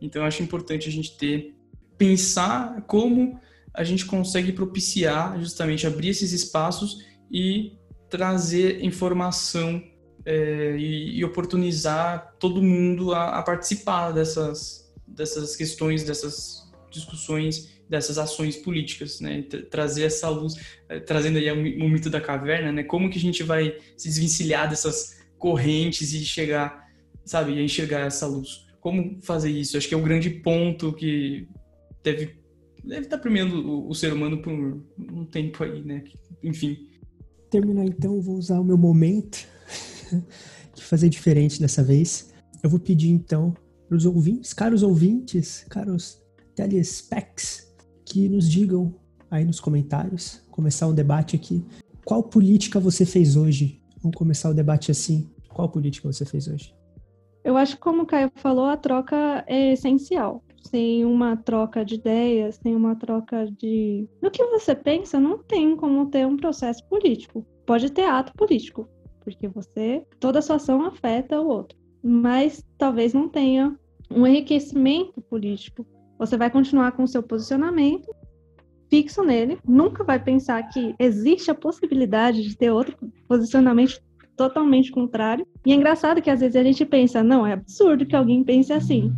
[0.00, 1.54] Então, acho importante a gente ter,
[1.96, 3.40] pensar como
[3.72, 7.78] a gente consegue propiciar, justamente abrir esses espaços e
[8.10, 9.80] trazer informação
[10.26, 18.18] é, e, e, oportunizar todo mundo a, a, participar dessas, dessas questões, dessas discussões, dessas
[18.18, 19.42] ações políticas, né?
[19.70, 20.54] Trazer essa luz,
[20.88, 22.82] é, trazendo aí o, mito da caverna, né?
[22.82, 26.88] Como que a gente vai se desvencilhar dessas correntes e chegar,
[27.24, 28.64] sabe, a enxergar essa luz?
[28.84, 29.78] como fazer isso?
[29.78, 31.48] Acho que é o grande ponto que
[32.02, 32.36] deve,
[32.84, 36.04] deve estar premiando o, o, ser humano por um tempo aí, né?
[36.42, 36.76] Enfim.
[37.50, 39.48] Terminar então, vou usar o meu momento
[40.76, 42.30] de fazer diferente dessa vez.
[42.62, 43.56] Eu vou pedir então
[43.88, 46.22] para os ouvintes, caros ouvintes, caros
[46.54, 47.63] telespecs,
[48.14, 48.94] que nos digam
[49.28, 51.64] aí nos comentários, começar um debate aqui.
[52.04, 53.82] Qual política você fez hoje?
[54.00, 55.28] Vamos começar o debate assim.
[55.48, 56.72] Qual política você fez hoje?
[57.42, 60.44] Eu acho que, como o Caio falou, a troca é essencial.
[60.62, 64.08] Sem uma troca de ideias, sem uma troca de.
[64.22, 67.44] No que você pensa, não tem como ter um processo político.
[67.66, 68.88] Pode ter ato político,
[69.24, 70.06] porque você.
[70.20, 71.76] toda a sua ação afeta o outro.
[72.00, 73.76] Mas talvez não tenha
[74.08, 75.84] um enriquecimento político.
[76.18, 78.08] Você vai continuar com o seu posicionamento
[78.88, 82.96] fixo nele, nunca vai pensar que existe a possibilidade de ter outro
[83.26, 84.00] posicionamento
[84.36, 85.46] totalmente contrário.
[85.66, 88.72] E é engraçado que às vezes a gente pensa, não, é absurdo que alguém pense
[88.72, 89.12] assim.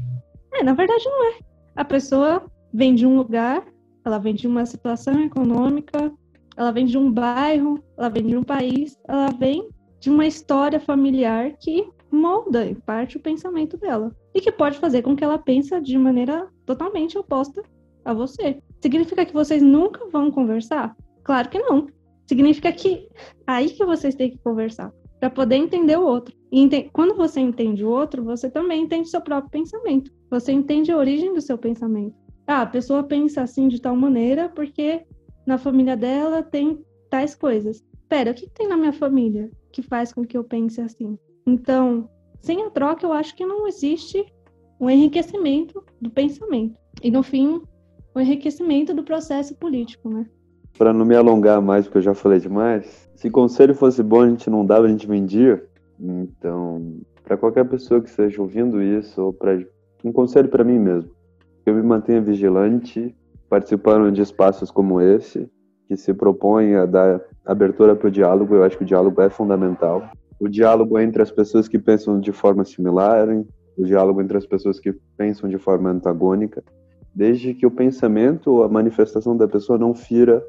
[0.55, 1.38] É, na verdade não é.
[1.74, 3.66] A pessoa vem de um lugar,
[4.05, 6.12] ela vem de uma situação econômica,
[6.57, 9.68] ela vem de um bairro, ela vem de um país, ela vem
[10.01, 11.86] de uma história familiar que
[12.16, 15.98] molda em parte o pensamento dela e que pode fazer com que ela pense de
[15.98, 17.62] maneira totalmente oposta
[18.04, 18.60] a você.
[18.80, 20.96] Significa que vocês nunca vão conversar?
[21.22, 21.88] Claro que não.
[22.26, 23.08] Significa que
[23.46, 26.34] aí que vocês têm que conversar para poder entender o outro.
[26.52, 30.10] E quando você entende o outro, você também entende seu próprio pensamento.
[30.30, 32.14] Você entende a origem do seu pensamento.
[32.46, 35.04] Ah, a pessoa pensa assim de tal maneira porque
[35.46, 37.84] na família dela tem tais coisas.
[38.08, 41.18] Pera, o que tem na minha família que faz com que eu pense assim?
[41.47, 42.09] Então,
[42.40, 44.24] sem a troca, eu acho que não existe
[44.80, 46.76] um enriquecimento do pensamento.
[47.03, 47.62] E, no fim,
[48.14, 50.26] o enriquecimento do processo político, né?
[50.76, 54.28] Para não me alongar mais, porque eu já falei demais, se conselho fosse bom, a
[54.28, 55.64] gente não dava, a gente vendia.
[55.99, 59.59] Então, para qualquer pessoa que esteja ouvindo isso, ou para
[60.05, 61.11] um conselho para mim mesmo,
[61.64, 63.14] eu me mantenha vigilante,
[63.49, 65.51] participando de espaços como esse,
[65.88, 68.55] que se propõe a dar abertura para o diálogo.
[68.55, 70.09] Eu acho que o diálogo é fundamental.
[70.39, 73.28] O diálogo entre as pessoas que pensam de forma similar,
[73.76, 76.62] o diálogo entre as pessoas que pensam de forma antagônica,
[77.14, 80.45] desde que o pensamento ou a manifestação da pessoa não fira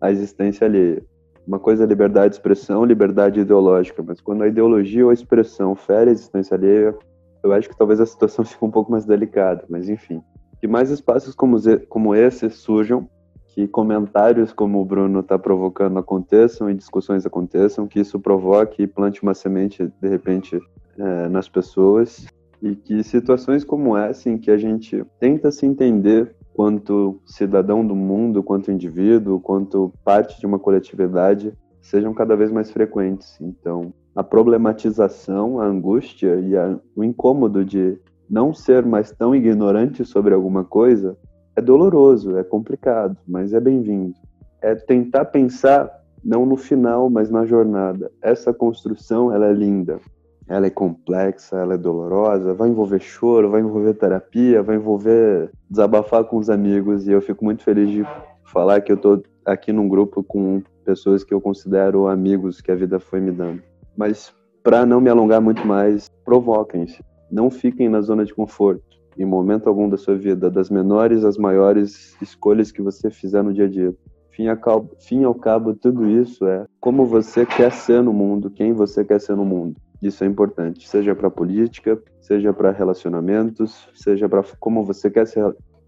[0.00, 1.02] a existência alheia.
[1.46, 5.74] Uma coisa é liberdade de expressão, liberdade ideológica, mas quando a ideologia ou a expressão
[5.74, 6.94] fere a existência alheia,
[7.42, 10.22] eu acho que talvez a situação fique um pouco mais delicada, mas enfim.
[10.60, 11.56] Que mais espaços como,
[11.88, 13.08] como esse surjam,
[13.54, 18.86] que comentários como o Bruno está provocando aconteçam e discussões aconteçam, que isso provoque e
[18.86, 20.58] plante uma semente, de repente,
[20.98, 22.26] é, nas pessoas
[22.62, 27.96] E que situações como essa, em que a gente tenta se entender quanto cidadão do
[27.96, 33.40] mundo, quanto indivíduo, quanto parte de uma coletividade, sejam cada vez mais frequentes.
[33.40, 37.98] Então, a problematização, a angústia e a, o incômodo de
[38.28, 41.16] não ser mais tão ignorante sobre alguma coisa
[41.56, 44.14] é doloroso, é complicado, mas é bem-vindo.
[44.62, 45.90] É tentar pensar
[46.24, 48.10] não no final, mas na jornada.
[48.22, 49.98] Essa construção, ela é linda.
[50.46, 56.24] Ela é complexa, ela é dolorosa, vai envolver choro, vai envolver terapia, vai envolver desabafar
[56.24, 58.04] com os amigos e eu fico muito feliz de
[58.44, 62.74] falar que eu tô aqui num grupo com pessoas que eu considero amigos que a
[62.74, 63.62] vida foi me dando.
[63.96, 67.00] Mas para não me alongar muito mais, provoquem-se.
[67.30, 71.36] Não fiquem na zona de conforto em momento algum da sua vida, das menores às
[71.36, 73.94] maiores escolhas que você fizer no dia a dia.
[74.30, 78.50] Fim, a cabo, fim ao cabo, tudo isso é como você quer ser no mundo,
[78.50, 79.76] quem você quer ser no mundo.
[80.00, 85.38] Isso é importante, seja para política, seja para relacionamentos, seja para como você quer se,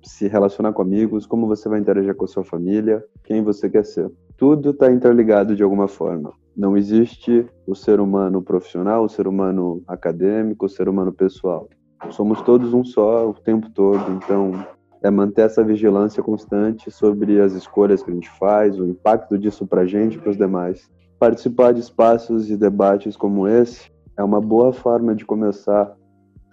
[0.03, 3.87] se relacionar com amigos, como você vai interagir com a sua família, quem você quer
[3.87, 4.11] ser.
[4.37, 6.35] Tudo está interligado de alguma forma.
[6.55, 11.68] Não existe o ser humano profissional, o ser humano acadêmico, o ser humano pessoal.
[12.11, 14.67] Somos todos um só o tempo todo, então
[15.03, 19.67] é manter essa vigilância constante sobre as escolhas que a gente faz, o impacto disso
[19.67, 20.89] para a gente e para os demais.
[21.19, 25.95] Participar de espaços e debates como esse é uma boa forma de começar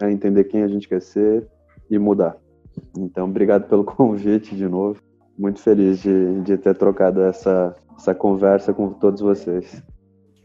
[0.01, 1.47] a entender quem a gente quer ser
[1.89, 2.37] e mudar.
[2.97, 5.01] Então, obrigado pelo convite de novo.
[5.37, 9.81] Muito feliz de, de ter trocado essa, essa conversa com todos vocês.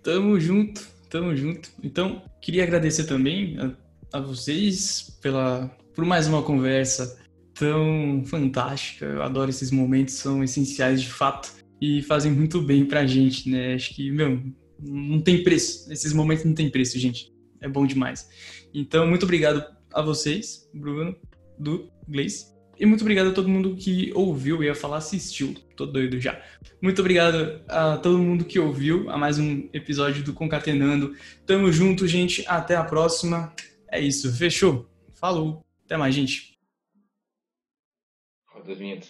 [0.02, 1.70] Tamo junto, tamo junto.
[1.82, 3.70] Então, queria agradecer também a,
[4.14, 7.20] a vocês pela, por mais uma conversa
[7.52, 9.06] tão fantástica.
[9.06, 13.74] Eu adoro esses momentos, são essenciais de fato e fazem muito bem pra gente, né?
[13.74, 14.40] Acho que, meu,
[14.80, 15.92] não tem preço.
[15.92, 17.32] Esses momentos não tem preço, gente.
[17.60, 18.28] É bom demais.
[18.72, 21.16] Então, muito obrigado a vocês, Bruno,
[21.58, 22.54] do Gleice.
[22.78, 26.40] E muito obrigado a todo mundo que ouviu, eu ia falar assistiu, tô doido já.
[26.80, 31.14] Muito obrigado a todo mundo que ouviu a mais um episódio do Concatenando.
[31.44, 32.44] Tamo junto, gente.
[32.46, 33.52] Até a próxima.
[33.94, 34.90] É isso, fechou?
[35.12, 35.64] Falou.
[35.84, 36.58] Até mais, gente.
[38.48, 39.06] Roda a vinheta.